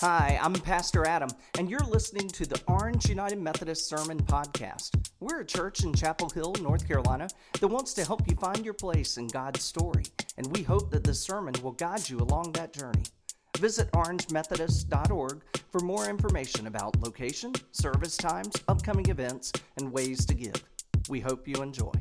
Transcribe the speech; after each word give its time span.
Hi, 0.00 0.38
I'm 0.42 0.52
Pastor 0.52 1.06
Adam, 1.06 1.30
and 1.58 1.70
you're 1.70 1.80
listening 1.80 2.28
to 2.28 2.44
the 2.44 2.60
Orange 2.66 3.08
United 3.08 3.38
Methodist 3.38 3.88
Sermon 3.88 4.18
Podcast. 4.18 4.90
We're 5.20 5.40
a 5.40 5.46
church 5.46 5.84
in 5.84 5.94
Chapel 5.94 6.28
Hill, 6.28 6.54
North 6.60 6.86
Carolina, 6.86 7.28
that 7.58 7.66
wants 7.66 7.94
to 7.94 8.04
help 8.04 8.28
you 8.28 8.36
find 8.36 8.62
your 8.62 8.74
place 8.74 9.16
in 9.16 9.26
God's 9.26 9.62
story, 9.62 10.02
and 10.36 10.54
we 10.54 10.62
hope 10.62 10.90
that 10.90 11.02
this 11.02 11.18
sermon 11.18 11.54
will 11.62 11.72
guide 11.72 12.06
you 12.10 12.18
along 12.18 12.52
that 12.52 12.74
journey. 12.74 13.04
Visit 13.56 13.90
orangemethodist.org 13.92 15.42
for 15.72 15.80
more 15.80 16.10
information 16.10 16.66
about 16.66 17.00
location, 17.00 17.54
service 17.72 18.18
times, 18.18 18.52
upcoming 18.68 19.08
events, 19.08 19.50
and 19.78 19.90
ways 19.90 20.26
to 20.26 20.34
give. 20.34 20.62
We 21.08 21.20
hope 21.20 21.48
you 21.48 21.62
enjoy. 21.62 21.92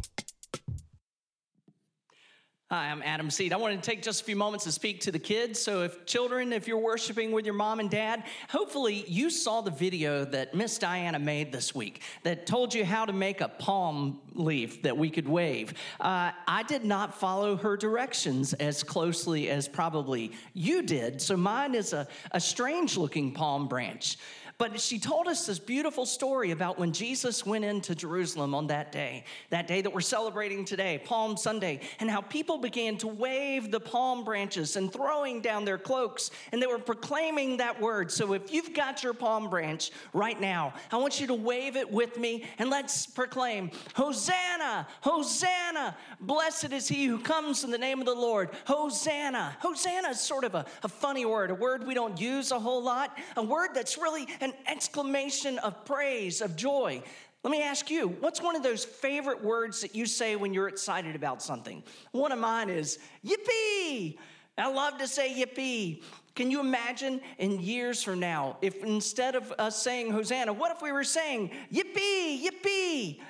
Hi, 2.72 2.90
I'm 2.90 3.04
Adam 3.04 3.30
Seed. 3.30 3.54
I 3.54 3.58
wanted 3.58 3.84
to 3.84 3.88
take 3.88 4.02
just 4.02 4.22
a 4.22 4.26
few 4.26 4.36
moments 4.36 4.66
to 4.66 4.72
speak 4.72 5.02
to 5.02 5.12
the 5.12 5.20
kids. 5.20 5.60
So, 5.60 5.84
if 5.84 6.04
children, 6.08 6.52
if 6.52 6.68
you're 6.68 6.80
worshiping 6.80 7.32
with 7.32 7.46
your 7.46 7.54
mom 7.54 7.80
and 7.80 7.92
dad, 7.92 8.24
hopefully 8.50 9.06
you 9.08 9.30
saw 9.30 9.62
the 9.62 9.70
video 9.70 10.26
that 10.26 10.56
Miss 10.56 10.80
Diana 10.80 11.20
made 11.20 11.52
this 11.52 11.76
week 11.76 12.02
that 12.23 12.48
told 12.48 12.73
you 12.73 12.84
how 12.84 13.06
to 13.06 13.14
make 13.14 13.42
a 13.42 13.50
palm 13.50 14.20
leaf 14.34 14.82
that 14.82 14.98
we 14.98 15.12
could 15.12 15.28
wave. 15.28 15.76
Uh, 16.00 16.32
I 16.48 16.64
did 16.64 16.84
not 16.84 17.14
follow 17.14 17.56
her 17.56 17.78
directions 17.78 18.54
as 18.54 18.82
closely 18.82 19.48
as 19.52 19.68
probably 19.68 20.32
you 20.56 20.82
did. 20.82 21.22
So, 21.22 21.38
mine 21.38 21.76
is 21.76 21.94
a, 21.94 22.08
a 22.32 22.40
strange 22.40 22.98
looking 22.98 23.32
palm 23.32 23.68
branch. 23.68 24.18
But 24.58 24.80
she 24.80 25.00
told 25.00 25.27
us 25.27 25.45
this 25.45 25.59
beautiful 25.59 26.05
story 26.05 26.52
about 26.52 26.80
when 26.80 26.94
Jesus 26.94 27.45
went 27.45 27.66
into 27.66 27.94
Jerusalem 27.94 28.55
on 28.55 28.68
that 28.68 28.90
day, 28.90 29.26
that 29.50 29.68
day 29.68 29.81
that 29.81 29.94
we're 29.94 30.00
celebrating 30.00 30.64
today, 30.64 31.02
Palm 31.04 31.36
Sunday, 31.36 31.81
and 32.00 32.09
how 32.09 32.22
people 32.22 32.58
began 32.58 32.95
to 33.00 33.08
wave 33.08 33.70
the 33.70 33.81
palm 33.81 34.23
branches 34.23 34.78
and 34.78 34.94
throwing 34.94 35.41
down 35.41 35.66
their 35.66 35.78
cloaks, 35.78 36.31
and 36.54 36.62
they 36.62 36.68
were 36.68 36.80
proclaiming 36.80 37.58
that 37.58 37.81
word. 37.81 38.09
So 38.09 38.31
if 38.31 38.54
you've 38.54 38.73
got 38.73 39.04
your 39.04 39.14
palm 39.14 39.50
branch 39.50 39.91
right 40.14 40.40
now, 40.40 40.73
I 40.90 40.98
want 40.98 41.20
you 41.20 41.28
to 41.28 41.33
wave 41.33 41.76
it 41.76 41.92
with 41.92 42.17
me 42.17 42.45
and 42.58 42.70
let's 42.70 43.06
proclaim 43.06 43.72
Hosanna, 43.94 44.88
Hosanna, 45.02 45.98
blessed 46.22 46.72
is 46.72 46.88
he 46.88 47.08
who 47.08 47.20
comes 47.20 47.66
in 47.66 47.72
the 47.72 47.78
name 47.78 48.00
of 48.00 48.06
the 48.06 48.16
Lord. 48.16 48.52
Hosanna. 48.66 49.58
Hosanna 49.59 50.09
is 50.09 50.22
sort 50.22 50.45
of 50.45 50.56
a, 50.56 50.66
a 50.83 50.88
funny 50.88 51.26
word, 51.26 51.52
a 51.52 51.56
word 51.56 51.86
we 51.86 51.94
don't 51.94 52.22
use 52.22 52.52
a 52.52 52.59
whole 52.59 52.81
lot, 52.81 53.17
a 53.36 53.44
word 53.44 53.72
that's 53.73 53.98
really 53.98 54.26
an 54.46 54.54
exclamation 54.68 55.60
of 55.60 55.84
praise, 55.86 56.40
of 56.42 56.56
joy. 56.56 57.02
Let 57.44 57.52
me 57.52 57.62
ask 57.62 57.92
you, 57.92 58.08
what's 58.08 58.42
one 58.42 58.56
of 58.56 58.64
those 58.64 58.86
favorite 58.86 59.44
words 59.44 59.82
that 59.82 59.94
you 59.94 60.06
say 60.06 60.36
when 60.36 60.54
you're 60.54 60.68
excited 60.68 61.16
about 61.16 61.42
something? 61.42 61.84
One 62.12 62.32
of 62.32 62.40
mine 62.40 62.70
is 62.70 62.98
yippee. 63.26 64.18
I 64.58 64.72
love 64.72 64.98
to 65.00 65.08
say 65.08 65.34
yippee. 65.34 66.02
Can 66.36 66.50
you 66.50 66.60
imagine 66.60 67.22
in 67.38 67.60
years 67.60 68.02
from 68.02 68.20
now, 68.20 68.58
if 68.62 68.84
instead 68.84 69.36
of 69.36 69.54
us 69.60 69.82
saying 69.82 70.12
Hosanna, 70.12 70.54
what 70.54 70.76
if 70.76 70.82
we 70.82 70.92
were 70.92 71.04
saying 71.04 71.52
yippee, 71.72 72.44
yippee? 72.44 73.22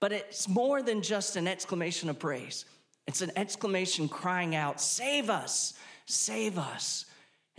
But 0.00 0.12
it's 0.12 0.48
more 0.48 0.82
than 0.82 1.02
just 1.02 1.36
an 1.36 1.48
exclamation 1.48 2.08
of 2.08 2.18
praise, 2.18 2.64
it's 3.06 3.22
an 3.22 3.32
exclamation 3.36 4.08
crying 4.08 4.54
out, 4.54 4.80
Save 4.80 5.30
us, 5.30 5.74
save 6.06 6.58
us. 6.58 7.06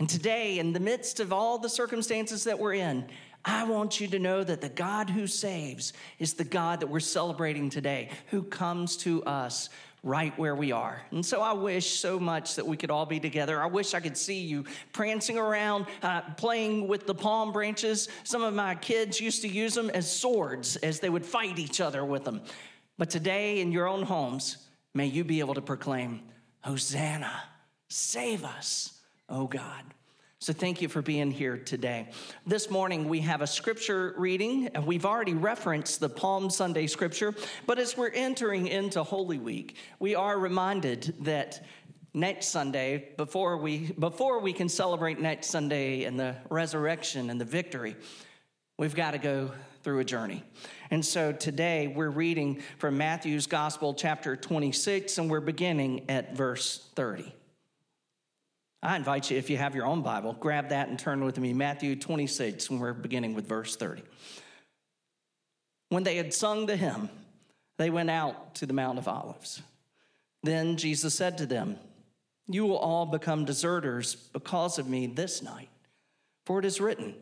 And 0.00 0.08
today, 0.08 0.58
in 0.58 0.72
the 0.72 0.80
midst 0.80 1.20
of 1.20 1.30
all 1.30 1.58
the 1.58 1.68
circumstances 1.68 2.44
that 2.44 2.58
we're 2.58 2.72
in, 2.72 3.04
I 3.44 3.64
want 3.64 4.00
you 4.00 4.08
to 4.08 4.18
know 4.18 4.42
that 4.42 4.62
the 4.62 4.70
God 4.70 5.10
who 5.10 5.26
saves 5.26 5.92
is 6.18 6.32
the 6.32 6.44
God 6.44 6.80
that 6.80 6.86
we're 6.86 7.00
celebrating 7.00 7.68
today, 7.68 8.08
who 8.30 8.42
comes 8.42 8.96
to 8.98 9.22
us 9.24 9.68
right 10.02 10.36
where 10.38 10.54
we 10.54 10.72
are. 10.72 11.02
And 11.10 11.24
so 11.24 11.42
I 11.42 11.52
wish 11.52 11.98
so 11.98 12.18
much 12.18 12.54
that 12.54 12.66
we 12.66 12.78
could 12.78 12.90
all 12.90 13.04
be 13.04 13.20
together. 13.20 13.60
I 13.60 13.66
wish 13.66 13.92
I 13.92 14.00
could 14.00 14.16
see 14.16 14.40
you 14.40 14.64
prancing 14.94 15.36
around, 15.36 15.84
uh, 16.02 16.22
playing 16.38 16.88
with 16.88 17.06
the 17.06 17.14
palm 17.14 17.52
branches. 17.52 18.08
Some 18.24 18.42
of 18.42 18.54
my 18.54 18.76
kids 18.76 19.20
used 19.20 19.42
to 19.42 19.48
use 19.48 19.74
them 19.74 19.90
as 19.90 20.10
swords 20.10 20.76
as 20.76 21.00
they 21.00 21.10
would 21.10 21.26
fight 21.26 21.58
each 21.58 21.78
other 21.78 22.06
with 22.06 22.24
them. 22.24 22.40
But 22.96 23.10
today, 23.10 23.60
in 23.60 23.70
your 23.70 23.86
own 23.86 24.04
homes, 24.04 24.68
may 24.94 25.04
you 25.04 25.24
be 25.24 25.40
able 25.40 25.54
to 25.54 25.62
proclaim, 25.62 26.22
Hosanna, 26.62 27.42
save 27.90 28.46
us 28.46 28.99
oh 29.30 29.46
God. 29.46 29.84
So 30.38 30.54
thank 30.54 30.80
you 30.80 30.88
for 30.88 31.02
being 31.02 31.30
here 31.30 31.58
today. 31.58 32.08
This 32.46 32.70
morning 32.70 33.08
we 33.08 33.20
have 33.20 33.42
a 33.42 33.46
scripture 33.46 34.14
reading, 34.16 34.70
we've 34.84 35.04
already 35.04 35.34
referenced 35.34 36.00
the 36.00 36.08
Palm 36.08 36.48
Sunday 36.48 36.86
scripture, 36.86 37.34
but 37.66 37.78
as 37.78 37.96
we're 37.96 38.08
entering 38.08 38.66
into 38.66 39.02
Holy 39.02 39.38
Week, 39.38 39.76
we 39.98 40.14
are 40.14 40.38
reminded 40.38 41.14
that 41.20 41.62
next 42.14 42.48
Sunday, 42.48 43.10
before 43.18 43.58
we 43.58 43.92
before 43.92 44.40
we 44.40 44.54
can 44.54 44.68
celebrate 44.68 45.20
next 45.20 45.48
Sunday 45.48 46.04
and 46.04 46.18
the 46.18 46.36
resurrection 46.48 47.28
and 47.28 47.38
the 47.38 47.44
victory, 47.44 47.94
we've 48.78 48.94
got 48.94 49.10
to 49.10 49.18
go 49.18 49.50
through 49.82 50.00
a 50.00 50.04
journey. 50.04 50.42
And 50.90 51.04
so 51.04 51.32
today 51.32 51.88
we're 51.88 52.08
reading 52.08 52.62
from 52.78 52.96
Matthew's 52.96 53.46
Gospel, 53.46 53.92
chapter 53.92 54.36
26, 54.36 55.18
and 55.18 55.30
we're 55.30 55.40
beginning 55.40 56.08
at 56.08 56.34
verse 56.34 56.88
30. 56.96 57.34
I 58.82 58.96
invite 58.96 59.30
you, 59.30 59.36
if 59.36 59.50
you 59.50 59.58
have 59.58 59.74
your 59.74 59.84
own 59.84 60.02
Bible, 60.02 60.32
grab 60.32 60.70
that 60.70 60.88
and 60.88 60.98
turn 60.98 61.22
with 61.22 61.38
me. 61.38 61.52
Matthew 61.52 61.96
26, 61.96 62.70
and 62.70 62.80
we're 62.80 62.94
beginning 62.94 63.34
with 63.34 63.46
verse 63.46 63.76
30. 63.76 64.02
When 65.90 66.02
they 66.02 66.16
had 66.16 66.32
sung 66.32 66.66
the 66.66 66.76
hymn, 66.76 67.10
they 67.76 67.90
went 67.90 68.10
out 68.10 68.54
to 68.56 68.66
the 68.66 68.72
Mount 68.72 68.98
of 68.98 69.06
Olives. 69.06 69.60
Then 70.42 70.76
Jesus 70.76 71.14
said 71.14 71.36
to 71.38 71.46
them, 71.46 71.76
You 72.48 72.64
will 72.64 72.78
all 72.78 73.04
become 73.04 73.44
deserters 73.44 74.14
because 74.14 74.78
of 74.78 74.88
me 74.88 75.06
this 75.06 75.42
night. 75.42 75.68
For 76.46 76.58
it 76.58 76.64
is 76.64 76.80
written, 76.80 77.14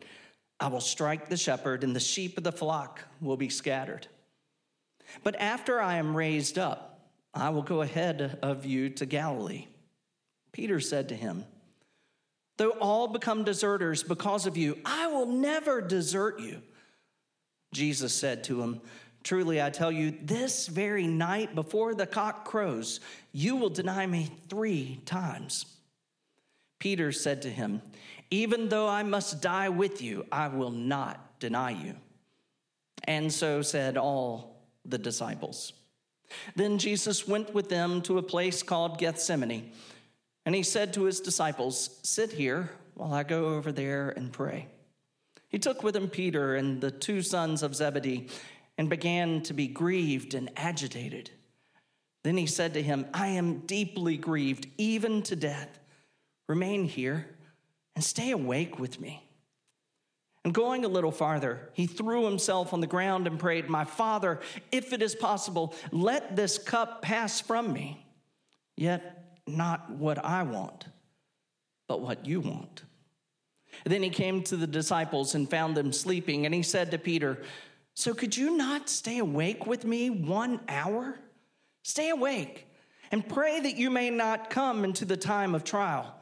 I 0.61 0.67
will 0.67 0.81
strike 0.81 1.27
the 1.27 1.37
shepherd, 1.37 1.83
and 1.83 1.95
the 1.95 1.99
sheep 1.99 2.37
of 2.37 2.43
the 2.43 2.51
flock 2.51 3.03
will 3.19 3.37
be 3.37 3.49
scattered. 3.49 4.07
But 5.23 5.35
after 5.39 5.81
I 5.81 5.95
am 5.95 6.15
raised 6.15 6.57
up, 6.57 6.99
I 7.33 7.49
will 7.49 7.63
go 7.63 7.81
ahead 7.81 8.39
of 8.41 8.65
you 8.65 8.89
to 8.91 9.05
Galilee. 9.05 9.67
Peter 10.51 10.79
said 10.79 11.09
to 11.09 11.15
him, 11.15 11.45
Though 12.57 12.71
all 12.71 13.07
become 13.07 13.43
deserters 13.43 14.03
because 14.03 14.45
of 14.45 14.57
you, 14.57 14.77
I 14.83 15.07
will 15.07 15.27
never 15.27 15.81
desert 15.81 16.39
you. 16.39 16.61
Jesus 17.73 18.13
said 18.13 18.43
to 18.45 18.61
him, 18.61 18.81
Truly, 19.23 19.61
I 19.61 19.69
tell 19.69 19.91
you, 19.91 20.17
this 20.21 20.67
very 20.67 21.05
night 21.05 21.53
before 21.53 21.93
the 21.93 22.07
cock 22.07 22.45
crows, 22.45 22.99
you 23.31 23.55
will 23.57 23.69
deny 23.69 24.05
me 24.05 24.29
three 24.49 25.01
times. 25.05 25.65
Peter 26.79 27.11
said 27.11 27.41
to 27.41 27.49
him, 27.49 27.81
Even 28.31 28.69
though 28.69 28.87
I 28.87 29.03
must 29.03 29.41
die 29.41 29.69
with 29.69 30.01
you, 30.01 30.25
I 30.31 30.47
will 30.47 30.71
not 30.71 31.39
deny 31.39 31.71
you. 31.71 31.95
And 33.03 33.31
so 33.31 33.61
said 33.61 33.97
all 33.97 34.61
the 34.85 34.97
disciples. 34.97 35.73
Then 36.55 36.77
Jesus 36.77 37.27
went 37.27 37.53
with 37.53 37.69
them 37.69 38.01
to 38.03 38.17
a 38.17 38.23
place 38.23 38.63
called 38.63 38.97
Gethsemane. 38.97 39.71
And 40.49 40.55
he 40.55 40.63
said 40.63 40.95
to 40.95 41.03
his 41.03 41.19
disciples, 41.19 41.99
Sit 42.01 42.31
here 42.31 42.71
while 42.95 43.13
I 43.13 43.21
go 43.21 43.49
over 43.49 43.71
there 43.71 44.09
and 44.09 44.33
pray. 44.33 44.65
He 45.47 45.59
took 45.59 45.83
with 45.83 45.95
him 45.95 46.09
Peter 46.09 46.55
and 46.55 46.81
the 46.81 46.89
two 46.89 47.21
sons 47.21 47.61
of 47.61 47.75
Zebedee 47.75 48.29
and 48.75 48.89
began 48.89 49.43
to 49.43 49.53
be 49.53 49.67
grieved 49.67 50.33
and 50.33 50.49
agitated. 50.57 51.29
Then 52.23 52.35
he 52.35 52.47
said 52.47 52.73
to 52.73 52.81
him, 52.81 53.05
I 53.13 53.27
am 53.27 53.59
deeply 53.67 54.17
grieved, 54.17 54.65
even 54.79 55.21
to 55.21 55.35
death. 55.35 55.79
Remain 56.47 56.85
here 56.85 57.27
and 57.93 58.03
stay 58.03 58.31
awake 58.31 58.79
with 58.79 58.99
me. 58.99 59.23
And 60.43 60.51
going 60.51 60.83
a 60.83 60.87
little 60.87 61.11
farther, 61.11 61.69
he 61.73 61.85
threw 61.85 62.25
himself 62.25 62.73
on 62.73 62.81
the 62.81 62.87
ground 62.87 63.27
and 63.27 63.37
prayed, 63.37 63.69
My 63.69 63.85
Father, 63.85 64.39
if 64.71 64.93
it 64.93 65.03
is 65.03 65.13
possible, 65.13 65.75
let 65.91 66.35
this 66.35 66.57
cup 66.57 67.03
pass 67.03 67.39
from 67.39 67.71
me. 67.71 68.03
Yet 68.75 69.28
not 69.49 69.89
what 69.89 70.23
I 70.23 70.43
want, 70.43 70.85
but 71.87 72.01
what 72.01 72.25
you 72.25 72.39
want. 72.39 72.83
Then 73.85 74.03
he 74.03 74.09
came 74.09 74.43
to 74.43 74.57
the 74.57 74.67
disciples 74.67 75.35
and 75.35 75.49
found 75.49 75.75
them 75.75 75.91
sleeping, 75.91 76.45
and 76.45 76.53
he 76.53 76.63
said 76.63 76.91
to 76.91 76.97
Peter, 76.97 77.41
So 77.93 78.13
could 78.13 78.35
you 78.35 78.57
not 78.57 78.89
stay 78.89 79.19
awake 79.19 79.65
with 79.65 79.85
me 79.85 80.09
one 80.09 80.59
hour? 80.67 81.19
Stay 81.83 82.09
awake 82.09 82.67
and 83.11 83.27
pray 83.27 83.59
that 83.59 83.77
you 83.77 83.89
may 83.89 84.09
not 84.09 84.49
come 84.49 84.83
into 84.83 85.05
the 85.05 85.17
time 85.17 85.55
of 85.55 85.63
trial. 85.63 86.15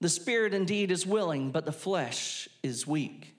The 0.00 0.08
spirit 0.08 0.52
indeed 0.52 0.90
is 0.90 1.06
willing, 1.06 1.50
but 1.50 1.64
the 1.64 1.72
flesh 1.72 2.48
is 2.62 2.86
weak. 2.86 3.34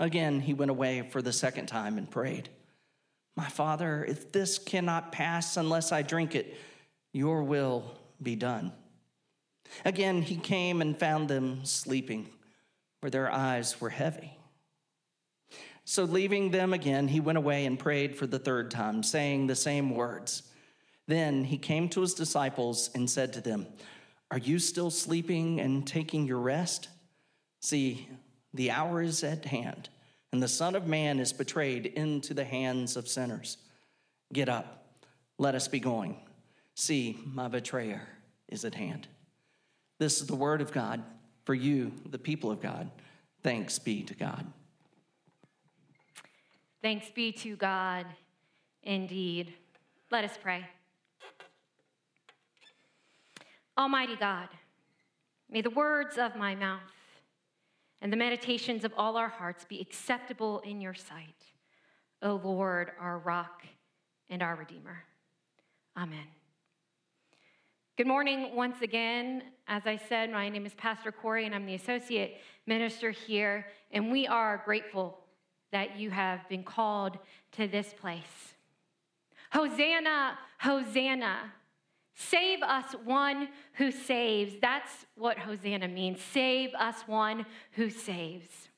Again, 0.00 0.40
he 0.40 0.54
went 0.54 0.70
away 0.70 1.08
for 1.10 1.22
the 1.22 1.32
second 1.32 1.66
time 1.66 1.98
and 1.98 2.10
prayed, 2.10 2.48
My 3.36 3.48
father, 3.48 4.04
if 4.04 4.32
this 4.32 4.58
cannot 4.58 5.12
pass 5.12 5.56
unless 5.56 5.92
I 5.92 6.02
drink 6.02 6.34
it, 6.34 6.56
your 7.12 7.42
will 7.42 7.98
be 8.22 8.36
done. 8.36 8.72
Again, 9.84 10.22
he 10.22 10.36
came 10.36 10.80
and 10.80 10.98
found 10.98 11.28
them 11.28 11.64
sleeping, 11.64 12.28
for 13.00 13.10
their 13.10 13.30
eyes 13.30 13.80
were 13.80 13.90
heavy. 13.90 14.36
So, 15.84 16.04
leaving 16.04 16.50
them 16.50 16.72
again, 16.72 17.08
he 17.08 17.20
went 17.20 17.38
away 17.38 17.66
and 17.66 17.78
prayed 17.78 18.16
for 18.16 18.26
the 18.26 18.38
third 18.38 18.70
time, 18.70 19.02
saying 19.02 19.46
the 19.46 19.56
same 19.56 19.90
words. 19.90 20.44
Then 21.08 21.44
he 21.44 21.58
came 21.58 21.88
to 21.90 22.00
his 22.00 22.14
disciples 22.14 22.90
and 22.94 23.10
said 23.10 23.32
to 23.32 23.40
them, 23.40 23.66
Are 24.30 24.38
you 24.38 24.58
still 24.58 24.90
sleeping 24.90 25.60
and 25.60 25.86
taking 25.86 26.26
your 26.26 26.38
rest? 26.38 26.88
See, 27.60 28.08
the 28.54 28.70
hour 28.70 29.02
is 29.02 29.24
at 29.24 29.44
hand, 29.44 29.88
and 30.32 30.42
the 30.42 30.48
Son 30.48 30.76
of 30.76 30.86
Man 30.86 31.18
is 31.18 31.32
betrayed 31.32 31.86
into 31.86 32.32
the 32.32 32.44
hands 32.44 32.96
of 32.96 33.08
sinners. 33.08 33.56
Get 34.32 34.48
up, 34.48 34.86
let 35.38 35.54
us 35.54 35.66
be 35.66 35.80
going. 35.80 36.16
See, 36.74 37.18
my 37.24 37.48
betrayer 37.48 38.08
is 38.48 38.64
at 38.64 38.74
hand. 38.74 39.08
This 39.98 40.20
is 40.20 40.26
the 40.26 40.34
word 40.34 40.60
of 40.60 40.72
God 40.72 41.02
for 41.44 41.54
you, 41.54 41.92
the 42.08 42.18
people 42.18 42.50
of 42.50 42.60
God. 42.60 42.90
Thanks 43.42 43.78
be 43.78 44.02
to 44.04 44.14
God. 44.14 44.46
Thanks 46.82 47.10
be 47.10 47.32
to 47.32 47.56
God, 47.56 48.06
indeed. 48.82 49.54
Let 50.10 50.24
us 50.24 50.36
pray. 50.40 50.66
Almighty 53.78 54.16
God, 54.16 54.48
may 55.48 55.60
the 55.60 55.70
words 55.70 56.18
of 56.18 56.36
my 56.36 56.54
mouth 56.54 56.80
and 58.00 58.12
the 58.12 58.16
meditations 58.16 58.84
of 58.84 58.92
all 58.96 59.16
our 59.16 59.28
hearts 59.28 59.64
be 59.64 59.80
acceptable 59.80 60.60
in 60.60 60.80
your 60.80 60.94
sight, 60.94 61.46
O 62.20 62.40
Lord, 62.42 62.92
our 63.00 63.18
rock 63.18 63.64
and 64.28 64.42
our 64.42 64.56
Redeemer. 64.56 65.04
Amen. 65.96 66.26
Good 67.98 68.06
morning 68.06 68.56
once 68.56 68.80
again. 68.80 69.42
As 69.68 69.82
I 69.84 69.98
said, 69.98 70.32
my 70.32 70.48
name 70.48 70.64
is 70.64 70.72
Pastor 70.72 71.12
Kori, 71.12 71.44
and 71.44 71.54
I'm 71.54 71.66
the 71.66 71.74
associate 71.74 72.38
minister 72.66 73.10
here, 73.10 73.66
and 73.90 74.10
we 74.10 74.26
are 74.26 74.62
grateful 74.64 75.18
that 75.72 75.98
you 75.98 76.08
have 76.08 76.48
been 76.48 76.64
called 76.64 77.18
to 77.52 77.68
this 77.68 77.92
place. 77.92 78.54
Hosanna, 79.50 80.38
Hosanna. 80.58 81.52
Save 82.14 82.62
us 82.62 82.94
one 83.04 83.50
who 83.74 83.90
saves. 83.90 84.54
That's 84.62 85.04
what 85.14 85.36
Hosanna 85.36 85.88
means. 85.88 86.18
Save 86.22 86.72
us 86.72 87.02
one 87.06 87.44
who 87.72 87.90
saves. 87.90 88.70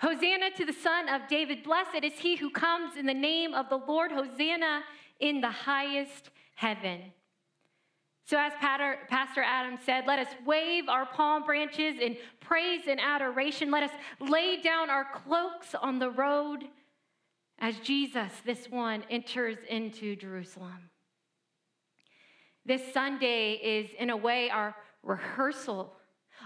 Hosanna 0.00 0.52
to 0.56 0.64
the 0.64 0.72
Son 0.72 1.08
of 1.08 1.22
David. 1.26 1.64
Blessed 1.64 2.04
is 2.04 2.12
he 2.20 2.36
who 2.36 2.50
comes 2.50 2.96
in 2.96 3.06
the 3.06 3.14
name 3.14 3.52
of 3.52 3.68
the 3.68 3.78
Lord. 3.78 4.12
Hosanna 4.12 4.82
in 5.18 5.40
the 5.40 5.50
highest 5.50 6.30
heaven. 6.54 7.00
So, 8.30 8.38
as 8.38 8.52
Pastor 8.60 9.42
Adam 9.42 9.76
said, 9.84 10.04
let 10.06 10.20
us 10.20 10.28
wave 10.46 10.88
our 10.88 11.04
palm 11.04 11.42
branches 11.42 11.96
in 12.00 12.16
praise 12.38 12.82
and 12.86 13.00
adoration. 13.00 13.72
Let 13.72 13.82
us 13.82 13.90
lay 14.20 14.60
down 14.62 14.88
our 14.88 15.04
cloaks 15.12 15.74
on 15.74 15.98
the 15.98 16.10
road 16.10 16.68
as 17.58 17.76
Jesus, 17.80 18.30
this 18.46 18.70
one, 18.70 19.02
enters 19.10 19.56
into 19.68 20.14
Jerusalem. 20.14 20.90
This 22.64 22.82
Sunday 22.94 23.54
is, 23.54 23.90
in 23.98 24.10
a 24.10 24.16
way, 24.16 24.48
our 24.48 24.76
rehearsal, 25.02 25.92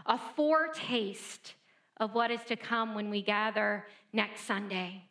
a 0.07 0.19
foretaste 0.37 1.53
of 1.99 2.15
what 2.15 2.31
is 2.31 2.43
to 2.45 2.57
come 2.57 2.95
when 2.95 3.11
we 3.11 3.21
gather 3.21 3.85
next 4.15 4.47
Sunday. 4.47 5.03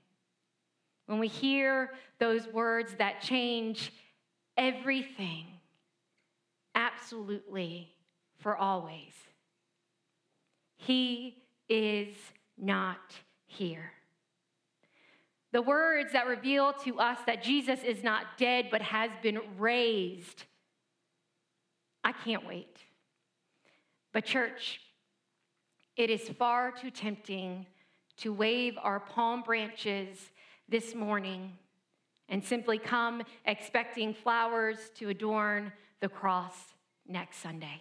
When 1.06 1.20
we 1.20 1.28
hear 1.28 1.92
those 2.18 2.48
words 2.48 2.96
that 2.96 3.22
change 3.22 3.94
everything, 4.58 5.46
absolutely, 6.76 7.94
for 8.40 8.56
always. 8.56 9.14
He 10.78 11.44
is 11.70 12.16
not 12.58 13.14
here. 13.46 13.92
The 15.52 15.62
words 15.62 16.14
that 16.14 16.28
reveal 16.28 16.74
to 16.84 17.00
us 17.00 17.20
that 17.28 17.44
Jesus 17.44 17.84
is 17.84 18.04
not 18.04 18.38
dead 18.38 18.70
but 18.72 18.82
has 18.82 19.12
been 19.22 19.40
raised 19.58 20.46
I 22.04 22.12
can't 22.12 22.46
wait. 22.46 22.78
But, 24.12 24.26
church, 24.26 24.82
it 25.96 26.10
is 26.10 26.28
far 26.30 26.72
too 26.72 26.92
tempting 26.92 27.66
to 28.18 28.34
wave 28.34 28.78
our 28.82 29.00
palm 29.00 29.42
branches 29.42 30.32
this 30.68 30.94
morning 30.94 31.54
and 32.30 32.44
simply 32.44 32.78
come 32.78 33.24
expecting 33.46 34.14
flowers 34.14 34.92
to 34.96 35.10
adorn 35.10 35.72
the 36.04 36.10
cross 36.10 36.54
next 37.08 37.38
Sunday. 37.38 37.80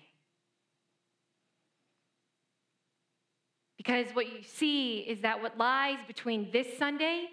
Because 3.77 4.07
what 4.13 4.33
you 4.33 4.45
see 4.45 5.01
is 5.01 5.23
that 5.23 5.43
what 5.43 5.59
lies 5.59 5.99
between 6.07 6.49
this 6.53 6.79
Sunday 6.79 7.25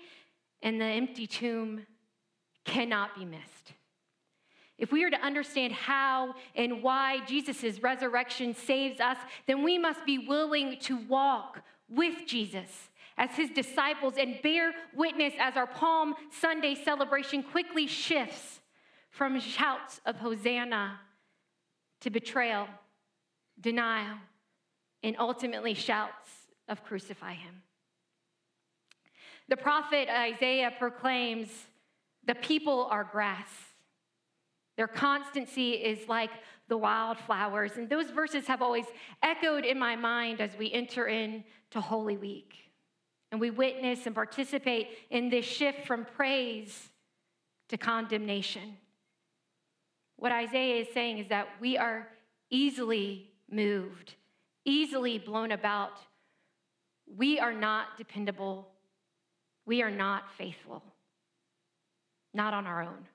and 0.64 0.82
the 0.82 0.86
empty 0.86 1.28
tomb 1.28 1.86
cannot 2.66 3.16
be 3.16 3.24
missed. 3.24 3.74
If 4.80 4.92
we 4.92 5.04
are 5.04 5.12
to 5.12 5.22
understand 5.22 5.74
how 5.74 6.34
and 6.56 6.82
why 6.82 7.24
Jesus' 7.28 7.84
resurrection 7.84 8.56
saves 8.56 9.00
us, 9.00 9.18
then 9.46 9.62
we 9.62 9.78
must 9.78 10.04
be 10.08 10.18
willing 10.18 10.80
to 10.82 10.98
walk 11.08 11.62
with 11.88 12.26
Jesus 12.26 12.90
as 13.16 13.30
his 13.36 13.52
disciples 13.52 14.16
and 14.18 14.42
bear 14.42 14.74
witness 14.96 15.36
as 15.40 15.56
our 15.56 15.68
Palm 15.68 16.16
Sunday 16.32 16.74
celebration 16.74 17.44
quickly 17.44 17.86
shifts 17.86 18.59
from 19.10 19.40
shouts 19.40 20.02
of 20.06 20.18
Hosanna 20.18 21.00
to 22.02 22.10
betrayal, 22.10 22.68
denial, 23.60 24.18
and 25.04 25.16
ultimately 25.20 25.74
shouts 25.74 26.30
of 26.68 26.84
crucify 26.84 27.34
him. 27.34 27.64
The 29.48 29.58
prophet 29.58 30.08
Isaiah 30.10 30.72
proclaims, 30.78 31.50
The 32.26 32.36
people 32.36 32.88
are 32.92 33.04
grass 33.04 33.50
their 34.80 34.88
constancy 34.88 35.72
is 35.72 36.08
like 36.08 36.30
the 36.70 36.78
wildflowers. 36.78 37.76
And 37.76 37.90
those 37.90 38.12
verses 38.12 38.48
have 38.48 38.62
always 38.62 38.86
echoed 39.22 39.66
in 39.66 39.78
my 39.78 39.98
mind 39.98 40.40
as 40.40 40.58
we 40.58 40.72
enter 40.72 41.08
into 41.08 41.82
Holy 41.82 42.16
Week. 42.16 42.54
And 43.30 43.42
we 43.42 43.50
witness 43.50 44.06
and 44.06 44.16
participate 44.16 44.88
in 45.10 45.28
this 45.28 45.44
shift 45.44 45.86
from 45.86 46.06
praise 46.06 46.92
to 47.68 47.78
condemnation. 47.78 48.78
What 50.20 50.34
Isaiah 50.34 50.82
is 50.82 50.90
saying 50.94 51.20
is 51.20 51.30
that 51.30 51.48
we 51.62 51.78
are 51.78 52.10
easily 52.50 53.32
moved, 53.50 54.16
easily 54.66 55.18
blown 55.18 55.54
about. 55.54 55.94
We 57.08 57.40
are 57.40 57.54
not 57.54 57.98
dependable. 57.98 58.68
We 59.66 59.82
are 59.82 59.90
not 59.90 60.24
faithful, 60.38 60.84
not 62.34 62.54
on 62.54 62.68
our 62.68 62.82
own. 62.82 63.08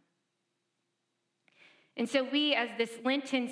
And 1.97 2.09
so, 2.09 2.25
we, 2.25 2.55
as 2.55 2.71
this 2.79 2.91
Lenten 3.05 3.51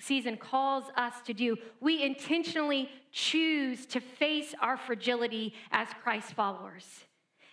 season 0.00 0.36
calls 0.38 0.84
us 0.96 1.14
to 1.26 1.34
do, 1.34 1.56
we 1.80 2.02
intentionally 2.02 2.88
choose 3.12 3.84
to 3.86 4.00
face 4.00 4.54
our 4.60 4.78
fragility 4.78 5.52
as 5.70 5.88
Christ 6.02 6.32
followers. 6.32 6.86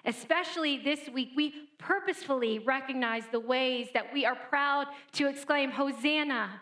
Especially 0.06 0.78
this 0.78 1.10
week, 1.10 1.30
we 1.36 1.70
purposefully 1.78 2.60
recognize 2.60 3.24
the 3.32 3.40
ways 3.40 3.90
that 3.94 4.14
we 4.14 4.26
are 4.26 4.36
proud 4.36 4.88
to 5.14 5.28
exclaim, 5.28 5.72
Hosanna, 5.72 6.62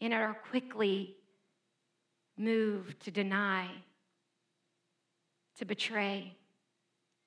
and 0.00 0.12
are 0.12 0.36
quickly 0.50 1.16
moved 2.36 3.00
to 3.04 3.10
deny, 3.10 3.68
to 5.58 5.64
betray, 5.64 6.36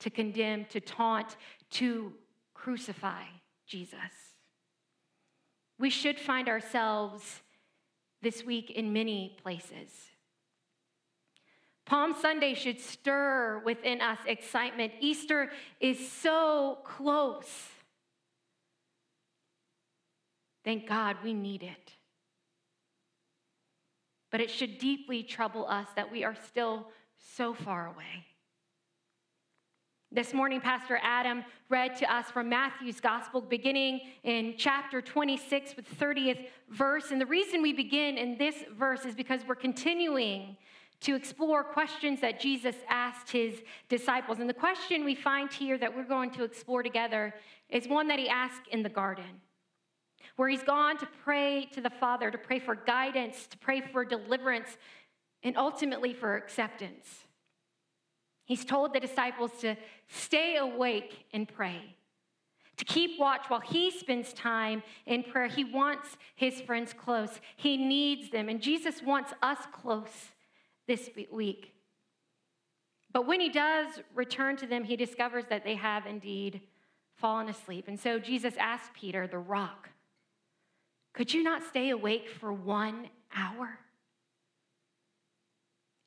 to 0.00 0.10
condemn, 0.10 0.64
to 0.66 0.80
taunt, 0.80 1.36
to 1.70 2.12
crucify 2.54 3.24
Jesus 3.66 4.32
we 5.82 5.90
should 5.90 6.18
find 6.18 6.48
ourselves 6.48 7.42
this 8.22 8.44
week 8.44 8.70
in 8.70 8.92
many 8.92 9.36
places. 9.42 10.11
Palm 11.84 12.14
Sunday 12.20 12.54
should 12.54 12.80
stir 12.80 13.60
within 13.64 14.00
us 14.00 14.18
excitement. 14.26 14.92
Easter 15.00 15.50
is 15.80 16.10
so 16.10 16.78
close. 16.84 17.68
Thank 20.64 20.86
God 20.88 21.16
we 21.24 21.34
need 21.34 21.62
it. 21.62 21.92
But 24.30 24.40
it 24.40 24.50
should 24.50 24.78
deeply 24.78 25.22
trouble 25.22 25.66
us 25.66 25.88
that 25.96 26.10
we 26.10 26.24
are 26.24 26.36
still 26.46 26.86
so 27.36 27.52
far 27.52 27.88
away. 27.88 28.26
This 30.14 30.34
morning, 30.34 30.60
Pastor 30.60 30.98
Adam 31.02 31.42
read 31.70 31.96
to 31.96 32.14
us 32.14 32.30
from 32.30 32.50
Matthew's 32.50 33.00
gospel, 33.00 33.40
beginning 33.40 34.00
in 34.24 34.54
chapter 34.58 35.00
26 35.00 35.74
with 35.74 35.86
30th 35.98 36.48
verse. 36.68 37.10
And 37.10 37.20
the 37.20 37.26
reason 37.26 37.62
we 37.62 37.72
begin 37.72 38.18
in 38.18 38.36
this 38.36 38.56
verse 38.76 39.06
is 39.06 39.14
because 39.14 39.40
we're 39.48 39.54
continuing 39.54 40.58
to 41.02 41.14
explore 41.14 41.64
questions 41.64 42.20
that 42.20 42.40
Jesus 42.40 42.76
asked 42.88 43.30
his 43.30 43.62
disciples. 43.88 44.38
And 44.38 44.48
the 44.48 44.54
question 44.54 45.04
we 45.04 45.14
find 45.14 45.52
here 45.52 45.76
that 45.78 45.94
we're 45.94 46.04
going 46.04 46.30
to 46.32 46.44
explore 46.44 46.82
together 46.82 47.34
is 47.68 47.88
one 47.88 48.08
that 48.08 48.18
he 48.18 48.28
asked 48.28 48.68
in 48.70 48.82
the 48.82 48.88
garden, 48.88 49.40
where 50.36 50.48
he's 50.48 50.62
gone 50.62 50.96
to 50.98 51.08
pray 51.24 51.68
to 51.72 51.80
the 51.80 51.90
Father, 51.90 52.30
to 52.30 52.38
pray 52.38 52.58
for 52.58 52.74
guidance, 52.74 53.46
to 53.48 53.58
pray 53.58 53.80
for 53.80 54.04
deliverance, 54.04 54.76
and 55.42 55.56
ultimately 55.56 56.14
for 56.14 56.36
acceptance. 56.36 57.26
He's 58.44 58.64
told 58.64 58.92
the 58.92 59.00
disciples 59.00 59.50
to 59.60 59.76
stay 60.08 60.56
awake 60.56 61.26
and 61.32 61.48
pray, 61.48 61.96
to 62.76 62.84
keep 62.84 63.18
watch 63.18 63.46
while 63.48 63.60
he 63.60 63.90
spends 63.90 64.32
time 64.32 64.82
in 65.06 65.24
prayer. 65.24 65.48
He 65.48 65.64
wants 65.64 66.16
his 66.36 66.60
friends 66.60 66.92
close, 66.92 67.40
he 67.56 67.76
needs 67.76 68.30
them, 68.30 68.48
and 68.48 68.60
Jesus 68.60 69.02
wants 69.02 69.32
us 69.42 69.58
close 69.72 70.30
this 70.86 71.08
week. 71.30 71.72
But 73.12 73.26
when 73.26 73.40
he 73.40 73.50
does 73.50 74.00
return 74.14 74.56
to 74.56 74.66
them, 74.66 74.84
he 74.84 74.96
discovers 74.96 75.44
that 75.50 75.64
they 75.64 75.74
have 75.74 76.06
indeed 76.06 76.60
fallen 77.16 77.48
asleep. 77.48 77.84
And 77.88 77.98
so 77.98 78.18
Jesus 78.18 78.54
asked 78.58 78.94
Peter, 78.94 79.26
the 79.26 79.38
rock, 79.38 79.90
Could 81.12 81.32
you 81.32 81.42
not 81.42 81.62
stay 81.62 81.90
awake 81.90 82.28
for 82.40 82.52
one 82.52 83.08
hour? 83.34 83.78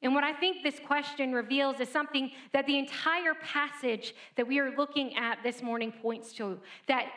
And 0.01 0.13
what 0.13 0.23
I 0.23 0.33
think 0.33 0.61
this 0.61 0.79
question 0.85 1.31
reveals 1.33 1.79
is 1.79 1.89
something 1.89 2.31
that 2.53 2.67
the 2.67 2.77
entire 2.77 3.33
passage 3.33 4.13
that 4.35 4.47
we 4.47 4.59
are 4.59 4.75
looking 4.75 5.15
at 5.15 5.39
this 5.41 5.63
morning 5.63 5.91
points 5.91 6.31
to 6.33 6.59
that 6.87 7.07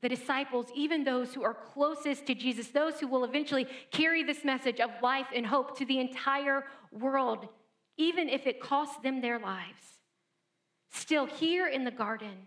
the 0.00 0.08
disciples, 0.08 0.66
even 0.74 1.04
those 1.04 1.34
who 1.34 1.42
are 1.42 1.54
closest 1.54 2.26
to 2.26 2.34
Jesus, 2.34 2.68
those 2.68 3.00
who 3.00 3.08
will 3.08 3.24
eventually 3.24 3.66
carry 3.90 4.22
this 4.22 4.44
message 4.44 4.80
of 4.80 4.90
life 5.02 5.26
and 5.34 5.46
hope 5.46 5.76
to 5.78 5.84
the 5.84 5.98
entire 5.98 6.64
world, 6.92 7.48
even 7.96 8.28
if 8.28 8.46
it 8.46 8.60
costs 8.60 8.96
them 9.02 9.20
their 9.20 9.38
lives, 9.38 9.82
still 10.90 11.26
here 11.26 11.66
in 11.66 11.84
the 11.84 11.90
garden, 11.90 12.46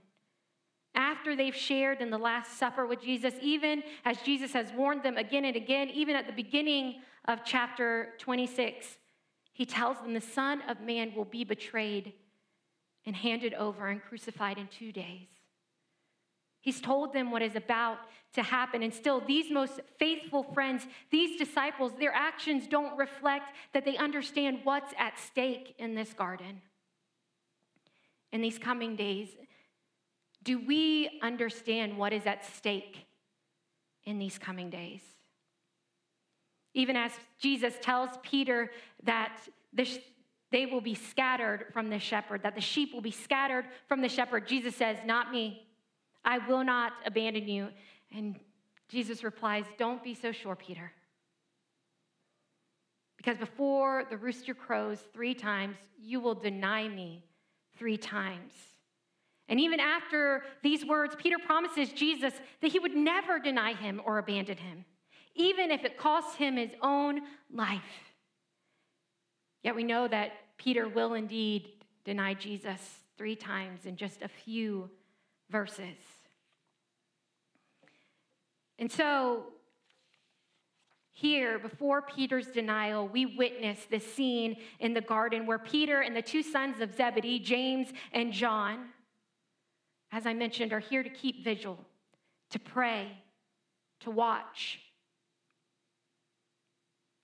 after 0.94 1.36
they've 1.36 1.56
shared 1.56 2.02
in 2.02 2.10
the 2.10 2.18
Last 2.18 2.58
Supper 2.58 2.86
with 2.86 3.02
Jesus, 3.02 3.34
even 3.42 3.84
as 4.04 4.18
Jesus 4.22 4.54
has 4.54 4.72
warned 4.74 5.04
them 5.04 5.18
again 5.18 5.46
and 5.46 5.56
again, 5.56 5.90
even 5.90 6.16
at 6.16 6.28
the 6.28 6.34
beginning 6.34 7.02
of 7.26 7.46
chapter 7.46 8.10
26, 8.20 8.98
he 9.54 9.66
tells 9.66 9.98
them 10.00 10.14
the 10.14 10.22
Son 10.22 10.62
of 10.68 10.82
Man 10.82 11.14
will 11.16 11.26
be 11.26 11.44
betrayed 11.44 12.14
and 13.06 13.16
handed 13.16 13.54
over 13.54 13.88
and 13.88 14.02
crucified 14.02 14.58
in 14.58 14.68
two 14.68 14.92
days. 14.92 15.28
He's 16.62 16.80
told 16.80 17.12
them 17.12 17.32
what 17.32 17.42
is 17.42 17.56
about 17.56 17.98
to 18.34 18.44
happen. 18.44 18.84
And 18.84 18.94
still, 18.94 19.20
these 19.20 19.52
most 19.52 19.82
faithful 19.98 20.44
friends, 20.44 20.86
these 21.10 21.38
disciples, 21.38 21.92
their 22.00 22.14
actions 22.14 22.68
don't 22.68 22.96
reflect 22.98 23.54
that 23.74 23.84
they 23.84 23.98
understand 23.98 24.60
what's 24.64 24.94
at 24.98 25.20
stake 25.20 25.76
in 25.80 25.96
this 25.96 26.14
garden. 26.14 26.62
In 28.32 28.42
these 28.42 28.58
coming 28.58 28.96
days, 28.96 29.30
do 30.44 30.60
we 30.66 31.20
understand 31.22 31.98
what 31.98 32.14
is 32.14 32.26
at 32.26 32.46
stake 32.46 33.06
in 34.06 34.18
these 34.18 34.38
coming 34.38 34.70
days? 34.70 35.02
Even 36.74 36.96
as 36.96 37.12
Jesus 37.40 37.74
tells 37.82 38.10
Peter 38.24 38.72
that 39.04 39.36
they 39.74 40.66
will 40.66 40.80
be 40.82 40.96
scattered 40.96 41.66
from 41.74 41.90
the 41.90 42.00
shepherd, 42.00 42.44
that 42.44 42.56
the 42.56 42.62
sheep 42.62 42.94
will 42.94 43.02
be 43.02 43.12
scattered 43.12 43.66
from 43.88 44.02
the 44.02 44.08
shepherd, 44.08 44.48
Jesus 44.48 44.76
says, 44.76 44.98
Not 45.06 45.32
me. 45.32 45.68
I 46.24 46.38
will 46.40 46.64
not 46.64 46.94
abandon 47.06 47.48
you. 47.48 47.70
And 48.16 48.40
Jesus 48.90 49.24
replies, 49.24 49.66
Don't 49.78 50.04
be 50.04 50.14
so 50.14 50.32
sure, 50.32 50.56
Peter. 50.56 50.92
Because 53.18 53.38
before 53.38 54.06
the 54.10 54.18
rooster 54.18 54.54
crows 54.54 55.00
three 55.14 55.36
times, 55.36 55.78
you 56.00 56.20
will 56.20 56.36
deny 56.36 56.88
me 56.88 57.24
three 57.78 57.98
times. 57.98 58.54
And 59.48 59.60
even 59.60 59.80
after 59.80 60.44
these 60.64 60.86
words, 60.86 61.16
Peter 61.18 61.38
promises 61.46 61.92
Jesus 61.92 62.34
that 62.62 62.72
he 62.72 62.80
would 62.80 62.96
never 62.96 63.38
deny 63.38 63.74
him 63.74 64.02
or 64.06 64.18
abandon 64.18 64.58
him, 64.58 64.86
even 65.36 65.72
if 65.72 65.84
it 65.84 65.98
costs 65.98 66.36
him 66.36 66.56
his 66.56 66.72
own 66.82 67.22
life. 67.54 67.82
Yet 69.64 69.76
we 69.76 69.84
know 69.84 70.08
that 70.08 70.32
Peter 70.58 70.88
will 70.88 71.14
indeed 71.14 71.68
deny 72.06 72.34
Jesus 72.34 72.80
three 73.18 73.36
times 73.36 73.86
in 73.86 73.98
just 73.98 74.22
a 74.22 74.28
few 74.28 74.90
verses. 75.52 75.98
And 78.80 78.92
so, 78.92 79.44
here, 81.12 81.60
before 81.60 82.02
Peter's 82.02 82.48
denial, 82.48 83.08
we 83.08 83.28
witness 83.28 83.86
this 83.92 84.12
scene 84.12 84.58
in 84.80 84.94
the 84.96 85.02
garden 85.02 85.46
where 85.46 85.60
Peter 85.60 86.02
and 86.02 86.16
the 86.16 86.22
two 86.22 86.42
sons 86.42 86.82
of 86.82 86.96
Zebedee, 86.96 87.38
James 87.38 87.90
and 88.12 88.34
John, 88.34 88.88
as 90.12 90.26
I 90.26 90.34
mentioned, 90.34 90.74
are 90.74 90.80
here 90.80 91.04
to 91.04 91.10
keep 91.10 91.44
vigil, 91.44 91.78
to 92.50 92.58
pray, 92.58 93.12
to 94.00 94.10
watch. 94.10 94.80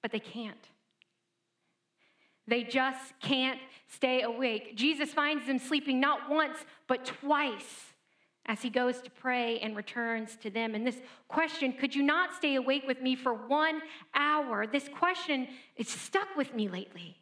But 0.03 0.11
they 0.11 0.19
can't. 0.19 0.67
They 2.47 2.63
just 2.63 3.13
can't 3.19 3.59
stay 3.87 4.21
awake. 4.21 4.75
Jesus 4.75 5.09
finds 5.09 5.47
them 5.47 5.59
sleeping 5.59 5.99
not 5.99 6.29
once, 6.29 6.57
but 6.87 7.03
twice 7.03 7.86
as 8.47 8.61
he 8.61 8.69
goes 8.69 9.01
to 9.01 9.11
pray 9.11 9.59
and 9.59 9.75
returns 9.75 10.37
to 10.37 10.49
them. 10.49 10.73
And 10.73 10.87
this 10.87 11.01
question, 11.27 11.73
could 11.73 11.93
you 11.93 12.03
not 12.03 12.33
stay 12.33 12.55
awake 12.55 12.83
with 12.87 13.01
me 13.01 13.15
for 13.15 13.33
one 13.33 13.81
hour? 14.15 14.65
This 14.65 14.87
question 14.87 15.47
is 15.75 15.89
stuck 15.89 16.35
with 16.35 16.53
me 16.53 16.69
lately. 16.69 17.17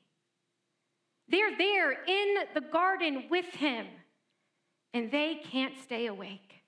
They're 1.28 1.58
there 1.58 1.92
in 1.92 2.36
the 2.54 2.62
garden 2.62 3.26
with 3.30 3.46
him, 3.46 3.88
and 4.94 5.12
they 5.12 5.42
can't 5.52 5.74
stay 5.84 6.06
awake. 6.06 6.62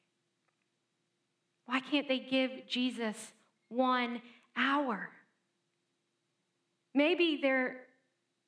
Why 1.67 1.79
can't 1.79 2.07
they 2.07 2.19
give 2.19 2.51
Jesus 2.67 3.15
one 3.69 4.21
hour? 4.55 5.09
Maybe 6.95 7.37
they're 7.39 7.86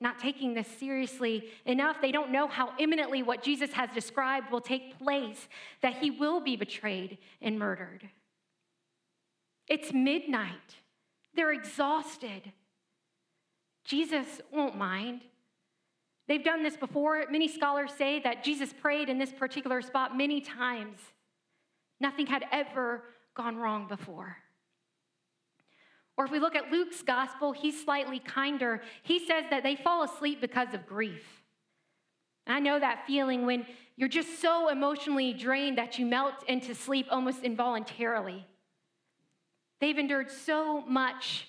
not 0.02 0.20
taking 0.20 0.54
this 0.54 0.68
seriously 0.80 1.50
enough. 1.66 1.98
They 2.02 2.12
don't 2.12 2.32
know 2.32 2.48
how 2.48 2.74
imminently 2.80 3.22
what 3.22 3.44
Jesus 3.44 3.74
has 3.74 3.90
described 3.94 4.52
will 4.52 4.62
take 4.62 4.98
place, 5.00 5.48
that 5.82 5.98
he 5.98 6.10
will 6.10 6.40
be 6.40 6.56
betrayed 6.56 7.18
and 7.42 7.60
murdered. 7.60 8.08
It's 9.68 9.94
midnight. 9.94 10.76
They're 11.36 11.52
exhausted. 11.52 12.54
Jesus 13.84 14.42
won't 14.52 14.78
mind. 14.78 15.22
They've 16.28 16.44
done 16.44 16.64
this 16.64 16.78
before. 16.78 17.24
Many 17.30 17.48
scholars 17.48 17.92
say 17.98 18.20
that 18.22 18.44
Jesus 18.44 18.72
prayed 18.72 19.10
in 19.10 19.18
this 19.18 19.32
particular 19.32 19.82
spot 19.82 20.16
many 20.16 20.42
times. 20.42 21.00
Nothing 22.00 22.28
had 22.28 22.46
ever 22.52 23.04
gone 23.36 23.58
wrong 23.58 23.88
before. 23.88 24.38
Or 26.20 26.26
if 26.26 26.32
we 26.32 26.40
look 26.40 26.58
at 26.58 26.70
Luke's 26.70 27.02
gospel, 27.02 27.54
he's 27.54 27.82
slightly 27.82 28.20
kinder. 28.20 28.82
He 29.04 29.26
says 29.26 29.46
that 29.52 29.64
they 29.64 29.78
fall 29.78 30.04
asleep 30.04 30.42
because 30.42 30.74
of 30.74 30.86
grief. 30.86 31.24
I 32.46 32.60
know 32.60 32.78
that 32.78 33.08
feeling 33.08 33.46
when 33.46 33.66
you're 33.96 34.10
just 34.10 34.42
so 34.42 34.68
emotionally 34.68 35.32
drained 35.32 35.78
that 35.78 35.98
you 35.98 36.06
melt 36.06 36.34
into 36.46 36.76
sleep 36.76 37.08
almost 37.10 37.44
involuntarily. 37.44 38.46
They've 39.80 39.98
endured 39.98 40.30
so 40.30 40.82
much 40.82 41.48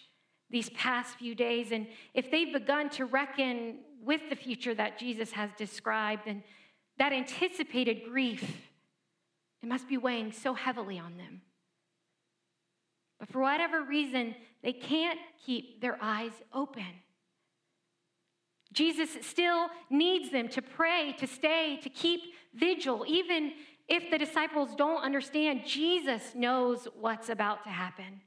these 0.50 0.70
past 0.70 1.16
few 1.16 1.34
days, 1.34 1.72
and 1.72 1.88
if 2.14 2.30
they've 2.30 2.52
begun 2.52 2.90
to 2.90 3.06
reckon 3.06 3.78
with 4.04 4.20
the 4.30 4.36
future 4.36 4.74
that 4.74 5.00
Jesus 5.00 5.32
has 5.32 5.50
described, 5.58 6.28
and 6.28 6.44
that 6.98 7.12
anticipated 7.12 8.02
grief, 8.08 8.68
it 9.62 9.68
must 9.68 9.88
be 9.88 9.96
weighing 9.96 10.30
so 10.30 10.54
heavily 10.54 10.98
on 10.98 11.16
them. 11.16 11.42
But 13.20 13.28
for 13.28 13.40
whatever 13.40 13.84
reason, 13.84 14.34
they 14.62 14.72
can't 14.72 15.18
keep 15.44 15.80
their 15.80 15.98
eyes 16.02 16.32
open. 16.52 16.86
Jesus 18.72 19.10
still 19.20 19.68
needs 19.90 20.30
them 20.30 20.48
to 20.48 20.62
pray, 20.62 21.14
to 21.18 21.26
stay, 21.26 21.78
to 21.82 21.88
keep 21.88 22.20
vigil. 22.54 23.04
Even 23.06 23.52
if 23.88 24.10
the 24.10 24.18
disciples 24.18 24.74
don't 24.74 25.02
understand, 25.02 25.62
Jesus 25.66 26.34
knows 26.34 26.88
what's 26.98 27.28
about 27.28 27.64
to 27.64 27.70
happen. 27.70 28.22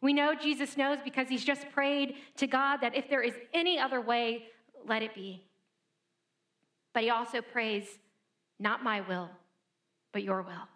We 0.00 0.12
know 0.12 0.34
Jesus 0.34 0.76
knows 0.76 0.98
because 1.02 1.28
he's 1.28 1.44
just 1.44 1.70
prayed 1.70 2.16
to 2.36 2.46
God 2.46 2.78
that 2.78 2.94
if 2.94 3.08
there 3.08 3.22
is 3.22 3.34
any 3.54 3.78
other 3.78 4.00
way, 4.00 4.44
let 4.86 5.02
it 5.02 5.14
be. 5.14 5.44
But 6.92 7.04
he 7.04 7.10
also 7.10 7.40
prays, 7.40 7.84
not 8.58 8.82
my 8.82 9.00
will, 9.00 9.30
but 10.12 10.22
your 10.22 10.42
will. 10.42 10.68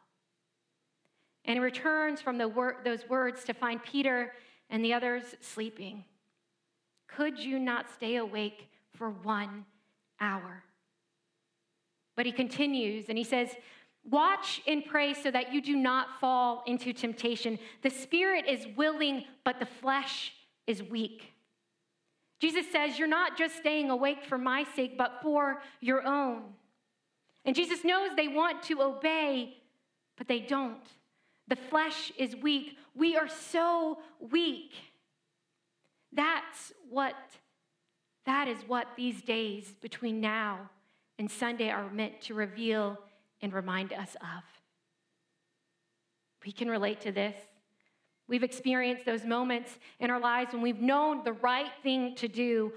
And 1.44 1.56
he 1.56 1.60
returns 1.60 2.20
from 2.20 2.38
wor- 2.54 2.80
those 2.84 3.08
words 3.08 3.44
to 3.44 3.54
find 3.54 3.82
Peter 3.82 4.32
and 4.70 4.84
the 4.84 4.94
others 4.94 5.34
sleeping. 5.40 6.04
Could 7.08 7.38
you 7.38 7.58
not 7.58 7.90
stay 7.90 8.16
awake 8.16 8.68
for 8.94 9.10
one 9.10 9.64
hour? 10.20 10.64
But 12.16 12.26
he 12.26 12.32
continues 12.32 13.06
and 13.08 13.18
he 13.18 13.24
says, 13.24 13.48
Watch 14.10 14.60
and 14.66 14.84
pray 14.84 15.14
so 15.14 15.30
that 15.30 15.52
you 15.52 15.62
do 15.62 15.76
not 15.76 16.20
fall 16.20 16.64
into 16.66 16.92
temptation. 16.92 17.58
The 17.82 17.90
spirit 17.90 18.46
is 18.48 18.66
willing, 18.76 19.24
but 19.44 19.60
the 19.60 19.66
flesh 19.66 20.32
is 20.66 20.82
weak. 20.82 21.32
Jesus 22.40 22.66
says, 22.72 22.98
You're 22.98 23.06
not 23.06 23.38
just 23.38 23.56
staying 23.56 23.90
awake 23.90 24.24
for 24.24 24.38
my 24.38 24.64
sake, 24.74 24.98
but 24.98 25.20
for 25.22 25.62
your 25.80 26.04
own. 26.04 26.42
And 27.44 27.54
Jesus 27.54 27.84
knows 27.84 28.10
they 28.16 28.28
want 28.28 28.62
to 28.64 28.82
obey, 28.82 29.56
but 30.16 30.26
they 30.26 30.40
don't. 30.40 30.82
The 31.48 31.56
flesh 31.56 32.12
is 32.16 32.36
weak. 32.36 32.76
We 32.94 33.16
are 33.16 33.28
so 33.28 33.98
weak. 34.20 34.72
That's 36.12 36.72
what 36.88 37.16
that 38.24 38.46
is 38.46 38.58
what 38.66 38.86
these 38.96 39.20
days 39.22 39.74
between 39.80 40.20
now 40.20 40.70
and 41.18 41.30
Sunday 41.30 41.70
are 41.70 41.90
meant 41.90 42.20
to 42.22 42.34
reveal 42.34 42.98
and 43.40 43.52
remind 43.52 43.92
us 43.92 44.14
of. 44.20 44.42
We 46.44 46.52
can 46.52 46.68
relate 46.68 47.00
to 47.02 47.12
this. 47.12 47.34
We've 48.28 48.42
experienced 48.42 49.04
those 49.04 49.24
moments 49.24 49.78
in 49.98 50.10
our 50.10 50.20
lives 50.20 50.52
when 50.52 50.62
we've 50.62 50.80
known 50.80 51.24
the 51.24 51.32
right 51.32 51.70
thing 51.82 52.14
to 52.16 52.28
do, 52.28 52.72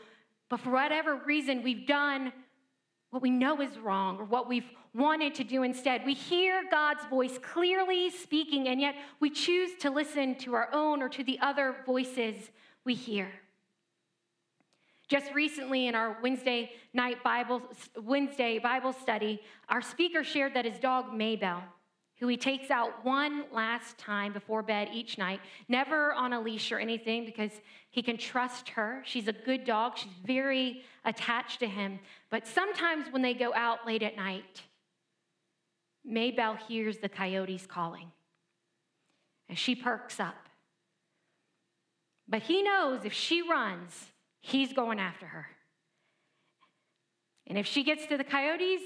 but 0.50 0.60
for 0.60 0.72
whatever 0.72 1.16
reason, 1.16 1.64
we've 1.64 1.88
done 1.88 2.34
what 3.12 3.22
we 3.22 3.30
know 3.30 3.62
is 3.62 3.78
wrong 3.78 4.18
or 4.18 4.26
what 4.26 4.50
we've 4.50 4.70
wanted 4.96 5.36
to 5.36 5.44
do 5.44 5.64
instead. 5.64 6.06
We 6.06 6.14
hear 6.14 6.64
God's 6.72 7.06
voice 7.06 7.38
clearly 7.38 8.10
speaking, 8.10 8.68
and 8.68 8.80
yet 8.80 8.96
we 9.20 9.30
choose 9.30 9.76
to 9.82 9.90
listen 9.90 10.36
to 10.36 10.56
our 10.56 10.70
own 10.72 11.02
or 11.02 11.10
to 11.10 11.24
the 11.24 11.38
other 11.40 11.76
voices 11.86 12.36
we 12.86 12.94
hear. 12.94 13.30
Just 15.08 15.32
recently 15.34 15.88
in 15.88 15.94
our 15.94 16.18
Wednesday 16.24 16.72
night 16.94 17.24
Bible 17.24 17.62
Wednesday 18.02 18.58
Bible 18.58 18.94
study, 18.94 19.42
our 19.70 19.82
speaker 19.82 20.24
shared 20.24 20.56
that 20.56 20.66
his 20.66 20.80
dog 20.80 21.12
Maybell 21.12 21.62
who 22.20 22.28
he 22.28 22.38
takes 22.38 22.72
out 22.72 23.04
one 23.04 23.44
last 23.52 23.98
time 23.98 24.32
before 24.32 24.64
bed 24.64 24.90
each 24.94 25.18
night, 25.18 25.42
never 25.68 26.14
on 26.14 26.32
a 26.32 26.40
leash 26.40 26.72
or 26.72 26.80
anything 26.80 27.26
because 27.26 27.52
he 27.90 28.02
can 28.02 28.18
trust 28.18 28.70
her. 28.70 29.02
She's 29.06 29.28
a 29.28 29.34
good 29.34 29.66
dog, 29.66 29.98
she's 29.98 30.14
very 30.26 30.84
attached 31.04 31.60
to 31.60 31.68
him. 31.68 32.00
But 32.30 32.48
sometimes 32.48 33.08
when 33.12 33.22
they 33.22 33.34
go 33.34 33.54
out 33.54 33.86
late 33.86 34.02
at 34.02 34.16
night, 34.16 34.62
Maybell 36.10 36.58
hears 36.68 37.00
the 37.00 37.10
coyotes 37.10 37.66
calling 37.66 38.12
and 39.50 39.58
she 39.58 39.76
perks 39.76 40.20
up. 40.20 40.36
But 42.28 42.44
he 42.44 42.64
knows 42.64 43.06
if 43.06 43.14
she 43.14 43.48
runs, 43.48 44.12
he's 44.42 44.74
going 44.74 45.00
after 45.00 45.28
her. 45.28 45.48
And 47.48 47.58
if 47.58 47.68
she 47.68 47.84
gets 47.84 48.08
to 48.08 48.18
the 48.18 48.24
coyotes, 48.24 48.82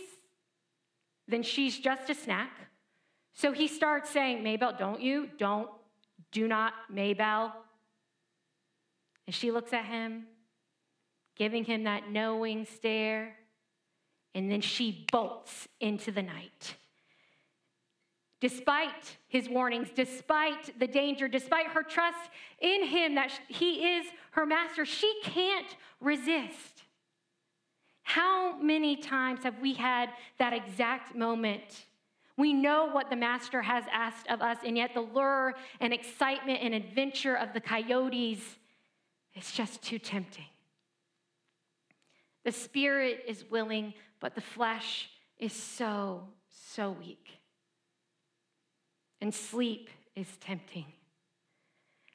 then 1.27 1.43
she's 1.43 1.79
just 1.79 2.09
a 2.09 2.15
snack. 2.15 2.51
So 3.33 3.53
he 3.53 3.67
starts 3.67 4.09
saying, 4.09 4.43
Maybell, 4.43 4.77
don't 4.77 4.99
you? 4.99 5.29
Don't, 5.37 5.69
do 6.31 6.47
not, 6.47 6.73
Maybell. 6.93 7.53
And 9.25 9.33
she 9.33 9.51
looks 9.51 9.71
at 9.71 9.85
him, 9.85 10.25
giving 11.37 11.63
him 11.63 11.83
that 11.83 12.09
knowing 12.09 12.65
stare. 12.65 13.35
And 14.35 14.51
then 14.51 14.59
she 14.61 15.05
bolts 15.11 15.67
into 15.79 16.11
the 16.11 16.23
night. 16.23 16.75
Despite 18.39 19.17
his 19.27 19.49
warnings, 19.49 19.89
despite 19.93 20.79
the 20.79 20.87
danger, 20.87 21.27
despite 21.27 21.67
her 21.67 21.83
trust 21.83 22.29
in 22.59 22.85
him 22.85 23.15
that 23.15 23.31
he 23.47 23.95
is 23.95 24.05
her 24.31 24.45
master, 24.45 24.85
she 24.85 25.13
can't 25.23 25.75
resist. 25.99 26.83
How 28.03 28.57
many 28.59 28.95
times 28.95 29.43
have 29.43 29.59
we 29.59 29.73
had 29.73 30.09
that 30.37 30.53
exact 30.53 31.15
moment 31.15 31.85
we 32.39 32.53
know 32.53 32.85
what 32.85 33.09
the 33.09 33.17
master 33.17 33.61
has 33.61 33.83
asked 33.91 34.29
of 34.29 34.41
us, 34.41 34.59
and 34.65 34.77
yet 34.77 34.93
the 34.93 35.01
lure 35.01 35.55
and 35.81 35.91
excitement 35.91 36.59
and 36.63 36.73
adventure 36.73 37.35
of 37.35 37.51
the 37.51 37.59
coyotes 37.59 38.39
is 39.35 39.51
just 39.51 39.81
too 39.81 39.99
tempting. 39.99 40.45
The 42.45 42.53
spirit 42.53 43.25
is 43.27 43.43
willing, 43.51 43.93
but 44.21 44.35
the 44.35 44.41
flesh 44.41 45.09
is 45.37 45.51
so, 45.51 46.29
so 46.47 46.91
weak. 46.91 47.38
And 49.21 49.33
sleep 49.33 49.89
is 50.15 50.27
tempting. 50.37 50.85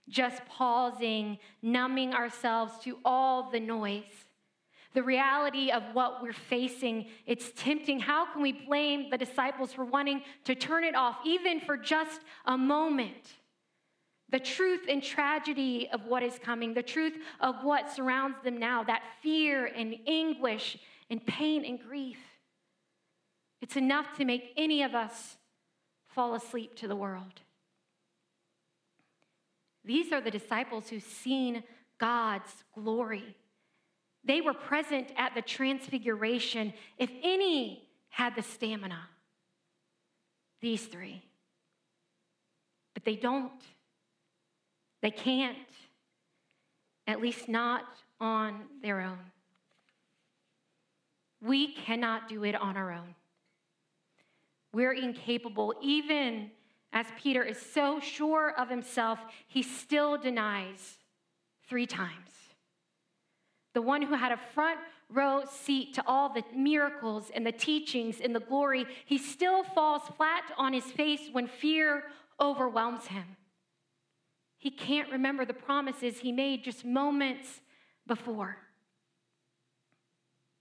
Just 0.09 0.45
pausing, 0.47 1.39
numbing 1.63 2.15
ourselves 2.15 2.73
to 2.85 2.99
all 3.05 3.51
the 3.51 3.61
noise 3.61 4.25
the 4.95 5.03
reality 5.03 5.73
of 5.73 5.83
what 5.93 6.23
we're 6.23 6.33
facing, 6.33 7.07
it's 7.27 7.51
tempting. 7.57 7.99
How 7.99 8.33
can 8.33 8.41
we 8.41 8.53
blame 8.53 9.11
the 9.11 9.19
disciples 9.19 9.73
for 9.73 9.85
wanting 9.85 10.23
to 10.45 10.55
turn 10.55 10.85
it 10.85 10.95
off, 10.95 11.19
even 11.25 11.61
for 11.61 11.77
just 11.77 12.21
a 12.47 12.57
moment? 12.57 13.35
The 14.31 14.39
truth 14.39 14.83
and 14.89 15.03
tragedy 15.03 15.89
of 15.93 16.07
what 16.07 16.23
is 16.23 16.39
coming, 16.39 16.75
the 16.75 16.83
truth 16.83 17.15
of 17.41 17.65
what 17.65 17.91
surrounds 17.91 18.39
them 18.45 18.59
now, 18.59 18.85
that 18.85 19.03
fear 19.21 19.67
and 19.67 19.97
anguish 20.07 20.79
and 21.11 21.25
pain 21.27 21.65
and 21.65 21.79
grief. 21.81 22.19
It's 23.61 23.77
enough 23.77 24.17
to 24.19 24.25
make 24.25 24.53
any 24.57 24.83
of 24.83 24.95
us 24.95 25.37
fall 26.15 26.35
asleep 26.35 26.77
to 26.77 26.89
the 26.89 26.97
world. 26.97 27.41
These 29.85 30.13
are 30.13 30.21
the 30.21 30.31
disciples 30.31 30.89
who've 30.89 31.03
seen 31.03 31.63
God's 31.99 32.65
glory 32.75 33.37
they 34.25 34.41
were 34.41 34.55
present 34.55 35.13
at 35.17 35.35
the 35.35 35.43
transfiguration. 35.43 36.73
If 36.99 37.11
any 37.23 37.87
had 38.09 38.35
the 38.35 38.43
stamina, 38.43 39.01
these 40.61 40.85
three. 40.87 41.23
But 42.95 43.05
they 43.05 43.17
don't. 43.17 43.53
They 45.03 45.11
can't, 45.11 45.59
at 47.07 47.21
least 47.21 47.49
not 47.49 47.85
on 48.19 48.63
their 48.83 49.03
own. 49.03 49.19
We 51.43 51.75
cannot 51.75 52.29
do 52.29 52.45
it 52.45 52.55
on 52.55 52.79
our 52.79 52.91
own. 52.91 53.15
We're 54.75 54.93
incapable, 54.93 55.75
even 55.81 56.51
as 56.93 57.07
Peter 57.21 57.43
is 57.43 57.59
so 57.59 58.01
sure 58.01 58.53
of 58.59 58.69
himself, 58.69 59.19
he 59.47 59.63
still 59.63 60.19
denies 60.19 60.99
three 61.67 61.87
times 61.87 62.35
the 63.75 63.83
one 63.83 64.03
who 64.03 64.15
had 64.15 64.33
a 64.33 64.41
front 64.55 64.79
row 65.11 65.43
seat 65.51 65.95
to 65.95 66.05
all 66.07 66.33
the 66.33 66.43
miracles 66.57 67.31
and 67.35 67.45
the 67.45 67.53
teachings 67.53 68.21
and 68.23 68.35
the 68.35 68.41
glory, 68.41 68.87
he 69.05 69.19
still 69.19 69.63
falls 69.63 70.03
flat 70.17 70.45
on 70.57 70.73
his 70.73 70.85
face 70.85 71.29
when 71.31 71.47
fear 71.47 72.05
overwhelms 72.41 73.07
him. 73.07 73.25
He 74.57 74.71
can't 74.71 75.11
remember 75.11 75.45
the 75.45 75.53
promises 75.53 76.21
he 76.21 76.33
made 76.33 76.65
just 76.65 76.85
moments 76.85 77.61
before. 78.07 78.57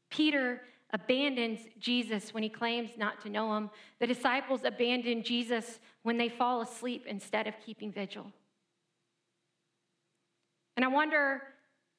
Peter 0.10 0.62
abandons 0.94 1.60
Jesus 1.80 2.34
when 2.34 2.44
he 2.44 2.50
claims 2.50 2.92
not 2.98 3.20
to 3.22 3.30
know 3.30 3.58
him. 3.58 3.72
The 4.00 4.08
disciples 4.08 4.62
abandon 4.64 5.24
Jesus 5.24 5.80
when 6.04 6.18
they 6.18 6.30
fall 6.30 6.62
asleep 6.62 7.06
instead 7.08 7.48
of 7.48 7.56
keeping 7.66 7.92
vigil. 7.92 8.28
And 10.78 10.86
I 10.86 10.88
wonder 10.88 11.42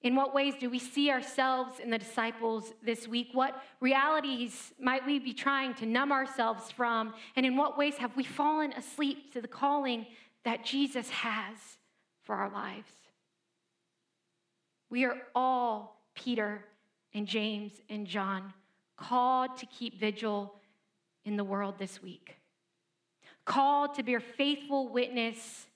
in 0.02 0.14
what 0.14 0.34
ways 0.34 0.54
do 0.60 0.70
we 0.70 0.78
see 0.78 1.10
ourselves 1.10 1.80
in 1.80 1.90
the 1.90 1.98
disciples 1.98 2.72
this 2.82 3.08
week? 3.08 3.30
What 3.32 3.60
realities 3.80 4.72
might 4.78 5.04
we 5.04 5.18
be 5.18 5.32
trying 5.32 5.74
to 5.74 5.86
numb 5.86 6.12
ourselves 6.12 6.70
from? 6.70 7.14
And 7.36 7.44
in 7.44 7.56
what 7.56 7.76
ways 7.76 7.96
have 7.96 8.14
we 8.14 8.22
fallen 8.22 8.72
asleep 8.74 9.32
to 9.32 9.40
the 9.40 9.48
calling 9.48 10.06
that 10.44 10.64
Jesus 10.64 11.08
has 11.08 11.56
for 12.22 12.34
our 12.34 12.50
lives? 12.50 12.92
We 14.90 15.04
are 15.04 15.16
all 15.34 16.02
Peter 16.14 16.64
and 17.14 17.26
James 17.26 17.72
and 17.88 18.06
John 18.06 18.52
called 18.96 19.56
to 19.58 19.66
keep 19.66 19.98
vigil 19.98 20.54
in 21.24 21.36
the 21.36 21.44
world 21.44 21.76
this 21.78 22.02
week, 22.02 22.36
called 23.44 23.94
to 23.94 24.02
bear 24.02 24.20
faithful 24.20 24.88
witness 24.88 25.66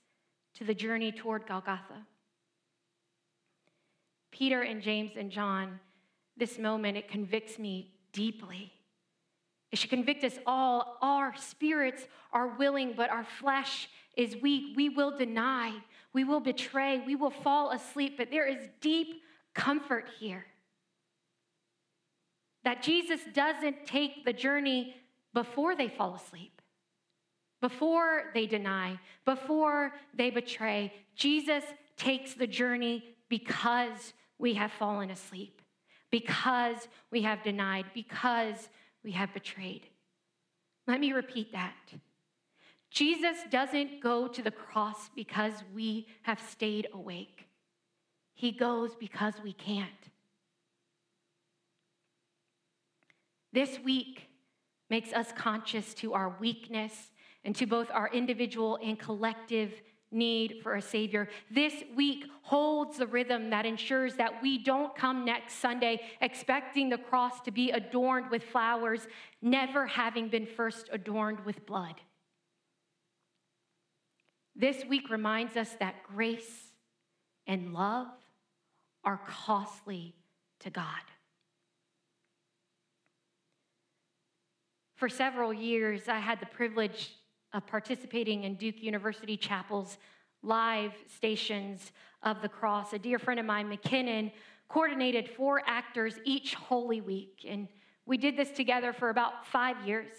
to 0.55 0.65
the 0.65 0.75
journey 0.75 1.13
toward 1.13 1.47
Golgotha. 1.47 2.07
Peter 4.31 4.63
and 4.63 4.83
James 4.83 5.13
and 5.17 5.31
John, 5.31 5.81
this 6.37 6.59
moment, 6.59 6.97
it 6.97 7.09
convicts 7.09 7.59
me 7.59 7.93
deeply. 8.13 8.73
It 9.71 9.79
should 9.79 9.91
convict 9.91 10.25
us 10.25 10.39
all. 10.47 10.97
Our 11.03 11.35
spirits 11.37 12.07
are 12.33 12.49
willing, 12.49 12.95
but 12.97 13.11
our 13.11 13.25
flesh 13.25 13.89
is 14.17 14.37
weak. 14.37 14.77
We 14.77 14.89
will 14.89 15.17
deny, 15.17 15.73
we 16.13 16.25
will 16.25 16.41
betray, 16.41 17.03
we 17.07 17.17
will 17.17 17.31
fall 17.31 17.71
asleep, 17.71 18.17
but 18.17 18.31
there 18.31 18.47
is 18.47 18.69
deep 18.81 19.23
comfort 19.55 20.07
here. 20.19 20.47
That 22.69 22.83
Jesus 22.83 23.23
doesn't 23.33 23.87
take 23.87 24.27
the 24.27 24.33
journey 24.35 24.95
before 25.33 25.75
they 25.75 25.89
fall 25.89 26.15
asleep, 26.15 26.61
before 27.63 28.25
they 28.35 28.45
deny, 28.45 29.01
before 29.25 29.95
they 30.13 30.29
betray. 30.29 30.93
Jesus 31.17 31.65
takes 31.97 32.35
the 32.35 32.47
journey 32.47 33.17
because 33.31 34.13
we 34.39 34.53
have 34.53 34.71
fallen 34.71 35.11
asleep, 35.11 35.63
because 36.11 36.89
we 37.11 37.23
have 37.23 37.43
denied, 37.43 37.87
because 37.95 38.69
we 39.03 39.13
have 39.13 39.33
betrayed. 39.33 39.87
Let 40.87 41.01
me 41.01 41.15
repeat 41.15 41.53
that. 41.53 41.95
Jesus 42.91 43.39
doesn't 43.51 44.03
go 44.03 44.29
to 44.29 44.43
the 44.43 44.51
cross 44.51 45.09
because 45.17 45.55
we 45.75 46.07
have 46.25 46.39
stayed 46.39 46.89
awake. 46.93 47.47
He 48.35 48.53
goes 48.53 48.95
because 48.95 49.37
we 49.43 49.55
can't. 49.55 50.11
This 53.53 53.79
week 53.81 54.29
makes 54.91 55.13
us 55.13 55.33
conscious 55.33 55.95
to 55.95 56.15
our 56.15 56.37
weakness 56.41 56.93
and 57.45 57.55
to 57.57 57.67
both 57.67 57.91
our 57.91 58.09
individual 58.09 58.79
and 58.83 58.99
collective 58.99 59.73
need 60.11 60.61
for 60.63 60.75
a 60.75 60.83
Savior. 60.83 61.29
This 61.51 61.85
week 61.95 62.25
holds 62.43 62.97
the 62.99 63.07
rhythm 63.07 63.51
that 63.51 63.67
ensures 63.67 64.15
that 64.15 64.43
we 64.43 64.57
don't 64.59 64.95
come 64.97 65.25
next 65.25 65.55
Sunday 65.57 66.01
expecting 66.21 66.89
the 66.89 66.99
cross 66.99 67.41
to 67.43 67.51
be 67.51 67.71
adorned 67.71 68.31
with 68.31 68.43
flowers, 68.45 69.07
never 69.43 69.87
having 69.87 70.29
been 70.29 70.47
first 70.47 70.89
adorned 70.93 71.41
with 71.45 71.67
blood. 71.67 71.95
this 74.59 74.85
week 74.87 75.09
reminds 75.09 75.57
us 75.57 75.77
that 75.79 76.03
grace 76.03 76.73
and 77.47 77.73
love 77.73 78.09
are 79.05 79.21
costly 79.27 80.17
to 80.61 80.69
God. 80.69 80.85
For 84.99 85.09
several 85.09 85.55
years, 85.55 86.09
I 86.09 86.19
had 86.19 86.41
the 86.41 86.47
privilege 86.47 87.13
of 87.53 87.65
participating 87.69 88.43
in 88.43 88.57
Duke 88.57 88.83
University 88.83 89.37
Chapel's 89.37 89.97
live 90.43 90.91
stations 91.07 91.93
of 92.25 92.43
the 92.43 92.49
cross. 92.49 92.93
A 92.93 92.99
dear 92.99 93.21
friend 93.21 93.39
of 93.39 93.47
mine, 93.47 93.71
McKinnon, 93.71 94.33
coordinated 94.67 95.31
four 95.31 95.63
actors 95.69 96.19
each 96.25 96.55
Holy 96.57 97.01
Week, 97.01 97.47
and 97.49 97.69
we 98.07 98.17
did 98.17 98.37
this 98.37 98.51
together 98.51 98.93
for 98.93 99.11
about 99.11 99.47
five 99.47 99.77
years. 99.87 100.17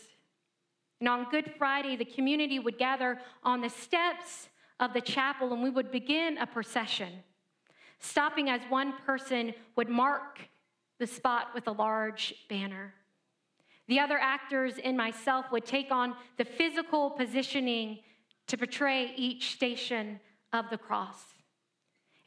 And 1.01 1.09
on 1.09 1.29
Good 1.29 1.51
Friday, 1.57 1.97
the 1.97 2.05
community 2.05 2.57
would 2.57 2.77
gather 2.77 3.19
on 3.43 3.59
the 3.59 3.69
steps 3.69 4.47
of 4.79 4.93
the 4.93 5.01
chapel 5.01 5.51
and 5.51 5.61
we 5.61 5.69
would 5.69 5.91
begin 5.91 6.37
a 6.37 6.47
procession, 6.47 7.11
stopping 7.99 8.49
as 8.49 8.61
one 8.69 8.93
person 9.05 9.53
would 9.75 9.89
mark 9.89 10.39
the 10.99 11.07
spot 11.07 11.47
with 11.53 11.67
a 11.67 11.73
large 11.73 12.33
banner. 12.47 12.93
The 13.89 13.99
other 13.99 14.19
actors 14.19 14.75
and 14.83 14.95
myself 14.95 15.47
would 15.51 15.65
take 15.65 15.91
on 15.91 16.13
the 16.37 16.45
physical 16.45 17.09
positioning 17.09 17.99
to 18.45 18.55
portray 18.55 19.11
each 19.17 19.51
station 19.53 20.19
of 20.53 20.69
the 20.69 20.77
cross. 20.77 21.17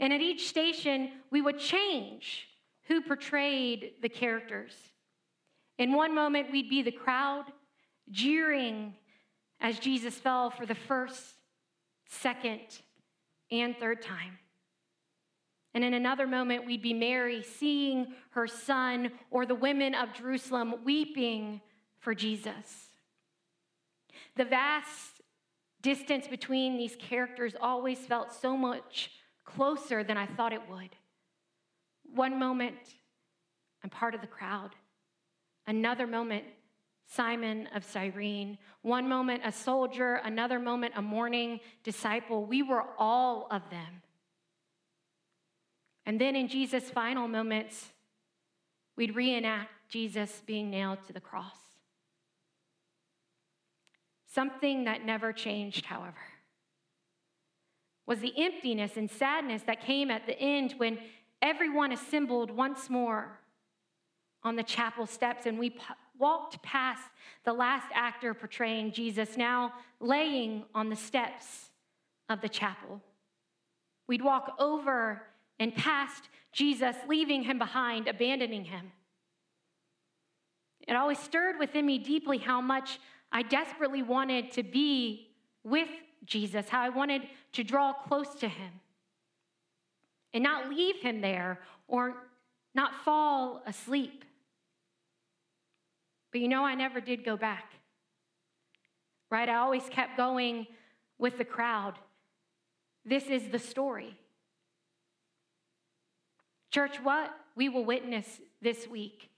And 0.01 0.12
at 0.12 0.20
each 0.20 0.48
station, 0.48 1.12
we 1.31 1.40
would 1.40 1.61
change 1.61 2.48
who 2.88 3.01
portrayed 3.01 3.92
the 4.03 4.09
characters. 4.09 4.72
In 5.79 5.92
one 5.92 6.12
moment, 6.12 6.51
we'd 6.51 6.68
be 6.68 6.83
the 6.83 6.90
crowd 6.90 7.44
jeering 8.11 8.94
as 9.61 9.79
Jesus 9.79 10.16
fell 10.16 10.51
for 10.51 10.66
the 10.66 10.75
first, 10.75 11.22
second, 12.09 12.81
and 13.53 13.77
third 13.79 14.03
time. 14.03 14.37
And 15.75 15.85
in 15.85 15.95
another 15.95 16.27
moment, 16.27 16.67
we'd 16.67 16.83
be 16.83 16.93
Mary 16.93 17.43
seeing 17.43 18.15
her 18.31 18.47
son, 18.47 19.13
or 19.31 19.47
the 19.47 19.55
women 19.55 19.95
of 19.95 20.13
Jerusalem 20.13 20.75
weeping 20.85 21.61
for 21.99 22.15
Jesus. 22.15 22.89
The 24.37 24.45
vast 24.45 25.21
distance 25.81 26.27
between 26.29 26.77
these 26.77 26.97
characters 26.97 27.55
always 27.61 27.99
felt 27.99 28.33
so 28.33 28.57
much 28.57 29.11
closer 29.45 30.05
than 30.05 30.17
I 30.17 30.27
thought 30.27 30.53
it 30.53 30.69
would. 30.71 30.91
One 32.15 32.39
moment, 32.39 32.77
I'm 33.83 33.91
part 33.91 34.15
of 34.15 34.21
the 34.21 34.27
crowd. 34.27 34.71
Another 35.67 36.07
moment, 36.07 36.45
Simon 37.07 37.69
of 37.75 37.85
Cyrene. 37.85 38.59
One 38.83 39.09
moment, 39.09 39.43
a 39.45 39.53
soldier. 39.53 40.21
Another 40.25 40.59
moment, 40.59 40.95
a 40.97 41.03
mourning 41.03 41.61
disciple. 41.83 42.45
We 42.45 42.63
were 42.63 42.85
all 42.99 43.49
of 43.51 43.63
them. 43.71 44.03
And 46.05 46.21
then 46.21 46.35
in 46.35 46.49
Jesus' 46.49 46.91
final 46.91 47.29
moments, 47.29 47.91
we'd 48.97 49.15
reenact 49.15 49.71
Jesus 49.88 50.43
being 50.47 50.71
nailed 50.71 51.05
to 51.07 51.12
the 51.12 51.21
cross. 51.21 51.57
Something 54.27 54.85
that 54.85 55.05
never 55.05 55.33
changed, 55.33 55.85
however, 55.85 56.17
was 58.07 58.21
the 58.21 58.33
emptiness 58.37 58.97
and 58.97 59.11
sadness 59.11 59.62
that 59.62 59.81
came 59.81 60.11
at 60.11 60.27
the 60.27 60.38
end 60.38 60.75
when 60.79 60.99
everyone 61.41 61.93
assembled 61.93 62.51
once 62.51 62.88
more 62.88 63.38
on 64.43 64.57
the 64.57 64.62
chapel 64.62 65.07
steps 65.07 65.47
and 65.47 65.59
we 65.59 65.71
p- 65.71 65.81
walked 66.19 66.62
past 66.62 67.03
the 67.45 67.53
last 67.53 67.87
actor 67.95 68.35
portraying 68.35 68.93
Jesus, 68.93 69.37
now 69.37 69.73
laying 70.01 70.65
on 70.75 70.88
the 70.88 70.97
steps 70.97 71.71
of 72.29 72.41
the 72.41 72.49
chapel. 72.49 73.01
We'd 74.09 74.23
walk 74.23 74.57
over 74.59 75.23
and 75.62 75.75
past 75.77 76.29
Jesus, 76.53 76.96
leaving 77.09 77.44
him 77.44 77.57
behind, 77.57 78.09
abandoning 78.09 78.64
him. 78.64 78.90
It 80.88 80.96
always 80.96 81.20
stirred 81.20 81.59
within 81.61 81.87
me 81.87 81.98
deeply 81.98 82.38
how 82.38 82.61
much 82.61 82.98
I 83.31 83.42
desperately 83.42 84.03
wanted 84.03 84.51
to 84.53 84.64
be 84.64 85.29
with 85.62 85.88
Jesus, 86.25 86.68
how 86.68 86.81
I 86.81 86.88
wanted 86.88 87.22
to 87.53 87.62
draw 87.62 87.92
close 87.92 88.35
to 88.40 88.48
him 88.48 88.72
and 90.35 90.42
not 90.42 90.68
leave 90.68 90.96
him 90.96 91.20
there 91.20 91.61
or 91.87 92.14
not 92.75 92.96
fall 93.05 93.62
asleep. 93.64 94.25
But 96.33 96.40
you 96.40 96.48
know, 96.48 96.64
I 96.64 96.75
never 96.75 97.01
did 97.01 97.25
go 97.25 97.37
back. 97.37 97.72
Right? 99.31 99.48
I 99.48 99.57
always 99.57 99.88
kept 99.88 100.16
going 100.16 100.66
with 101.18 101.38
the 101.38 101.44
crowd. 101.44 101.94
This 103.05 103.27
is 103.27 103.48
the 103.48 103.59
story. 103.61 104.18
Church, 106.73 106.97
what 107.03 107.31
we 107.55 107.69
will 107.69 107.85
witness 107.85 108.41
this 108.63 108.89
week 108.89 109.29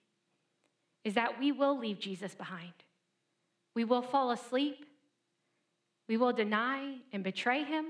is 1.05 1.15
that 1.15 1.39
we 1.41 1.51
will 1.51 1.79
leave 1.79 1.99
Jesus 1.99 2.35
behind. 2.35 2.73
We 3.75 3.85
will 3.85 4.03
fall 4.03 4.31
asleep. 4.31 4.87
We 6.09 6.17
will 6.17 6.33
deny 6.33 6.99
and 7.13 7.25
betray 7.25 7.65
him 7.65 7.87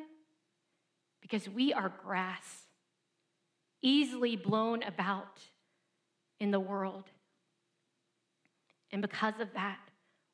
because 1.20 1.48
we 1.48 1.74
are 1.74 1.92
grass, 2.04 2.64
easily 3.83 4.35
blown 4.35 4.83
about 4.83 5.40
in 6.40 6.50
the 6.50 6.61
world. 6.61 7.04
And 8.90 9.02
because 9.02 9.35
of 9.40 9.52
that, 9.54 9.78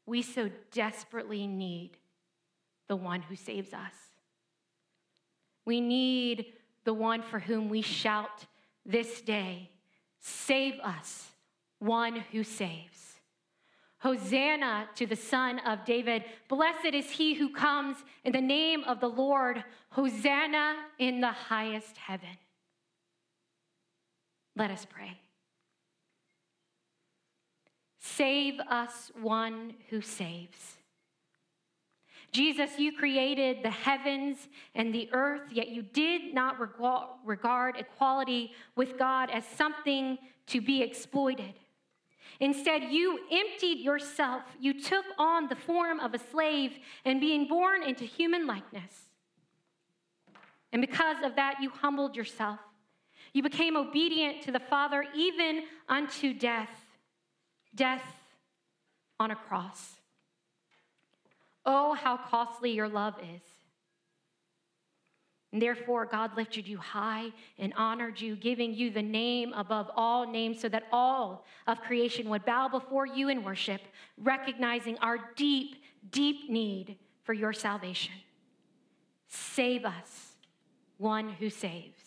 we 0.07 0.23
so 0.23 0.51
desperately 0.71 1.49
need 1.49 1.97
the 2.89 2.97
one 2.97 3.23
who 3.23 3.35
saves 3.35 3.73
us. 3.73 3.95
We 5.65 5.81
need 5.81 6.47
the 6.85 6.95
one 6.95 7.23
for 7.23 7.39
whom 7.39 7.69
we 7.69 7.83
shout 7.83 8.47
this 8.91 9.21
day 9.21 9.71
Save 10.21 10.79
us, 10.81 11.31
one 11.79 12.25
who 12.31 12.45
saves. 12.45 13.17
Hosanna 14.01 14.89
to 14.95 15.07
the 15.07 15.17
Son 15.17 15.59
of 15.61 15.85
David. 15.85 16.25
Blessed 16.49 16.95
is 16.95 17.11
he 17.11 17.35
who 17.35 17.53
comes 17.53 17.97
in 18.25 18.33
the 18.33 18.41
name 18.41 18.85
of 18.85 19.01
the 19.01 19.09
Lord. 19.09 19.65
Hosanna 19.91 20.77
in 20.99 21.21
the 21.21 21.33
highest 21.33 21.97
heaven. 21.97 22.37
Let 24.57 24.71
us 24.71 24.87
pray. 24.89 25.19
Save 27.99 28.61
us, 28.61 29.11
one 29.21 29.75
who 29.91 30.01
saves. 30.01 30.77
Jesus, 32.33 32.79
you 32.79 32.93
created 32.93 33.63
the 33.63 33.71
heavens 33.71 34.49
and 34.75 34.95
the 34.95 35.09
earth, 35.13 35.43
yet 35.53 35.69
you 35.69 35.83
did 35.83 36.33
not 36.33 36.57
regard 37.25 37.77
equality 37.77 38.53
with 38.77 38.99
God 38.99 39.31
as 39.31 39.45
something 39.45 40.19
to 40.47 40.61
be 40.61 40.83
exploited. 40.83 41.55
Instead, 42.39 42.85
you 42.85 43.19
emptied 43.31 43.81
yourself. 43.81 44.43
You 44.61 44.81
took 44.81 45.05
on 45.19 45.49
the 45.49 45.57
form 45.57 46.01
of 46.01 46.15
a 46.15 46.19
slave 46.19 46.73
and 47.05 47.21
being 47.21 47.49
born 47.49 47.83
into 47.83 48.05
human 48.05 48.47
likeness. 48.47 49.09
And 50.73 50.81
because 50.81 51.17
of 51.25 51.37
that, 51.37 51.57
you 51.61 51.71
humbled 51.71 52.17
yourself. 52.17 52.61
You 53.33 53.43
became 53.43 53.77
obedient 53.77 54.43
to 54.43 54.53
the 54.53 54.61
Father, 54.61 55.05
even 55.15 55.65
unto 55.89 56.33
death 56.33 56.71
death 57.75 58.03
on 59.19 59.31
a 59.31 59.37
cross. 59.37 60.00
Oh, 61.73 61.95
how 61.95 62.17
costly 62.17 62.73
your 62.73 62.89
love 62.89 63.15
is. 63.23 63.43
And 65.53 65.63
therefore, 65.63 66.05
God 66.05 66.37
lifted 66.37 66.67
you 66.67 66.79
high 66.79 67.29
and 67.61 67.73
honored 67.77 68.21
you, 68.21 68.35
giving 68.35 68.75
you 68.75 68.91
the 68.91 69.03
name 69.03 69.53
above 69.53 69.89
all 69.95 70.29
names, 70.29 70.61
so 70.61 70.69
that 70.69 70.89
all 70.91 71.45
of 71.69 71.81
creation 71.81 72.29
would 72.29 72.45
bow 72.45 72.69
before 72.69 73.07
you 73.07 73.29
in 73.29 73.45
worship, 73.45 73.83
recognizing 74.19 74.99
our 74.99 75.19
deep, 75.37 75.77
deep 76.11 76.51
need 76.51 76.97
for 77.23 77.35
your 77.35 77.53
salvation. 77.53 78.15
Save 79.29 79.85
us, 79.85 80.33
one 80.99 81.29
who 81.29 81.51
saves. 81.51 82.01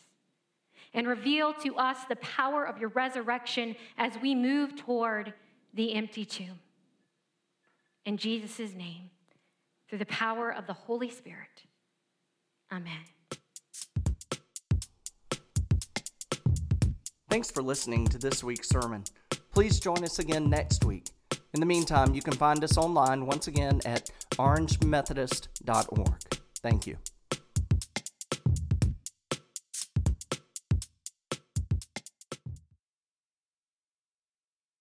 And 0.93 1.07
reveal 1.07 1.53
to 1.53 1.77
us 1.77 1.99
the 2.09 2.17
power 2.17 2.65
of 2.65 2.79
your 2.79 2.89
resurrection 2.89 3.77
as 3.97 4.11
we 4.21 4.35
move 4.35 4.75
toward 4.75 5.33
the 5.73 5.93
empty 5.93 6.25
tomb. 6.25 6.59
In 8.05 8.17
Jesus' 8.17 8.73
name 8.73 9.09
through 9.93 9.99
the 9.99 10.05
power 10.07 10.51
of 10.51 10.65
the 10.65 10.73
Holy 10.73 11.07
Spirit. 11.07 11.65
Amen. 12.71 12.97
Thanks 17.29 17.51
for 17.51 17.61
listening 17.61 18.07
to 18.07 18.17
this 18.17 18.43
week's 18.43 18.69
sermon. 18.69 19.03
Please 19.53 19.79
join 19.79 20.03
us 20.03 20.17
again 20.17 20.49
next 20.49 20.83
week. 20.83 21.09
In 21.53 21.59
the 21.59 21.67
meantime, 21.67 22.15
you 22.15 22.23
can 22.23 22.33
find 22.33 22.63
us 22.63 22.75
online 22.75 23.27
once 23.27 23.47
again 23.47 23.81
at 23.85 24.09
orangemethodist.org. 24.31 26.39
Thank 26.63 26.87
you. 26.87 26.97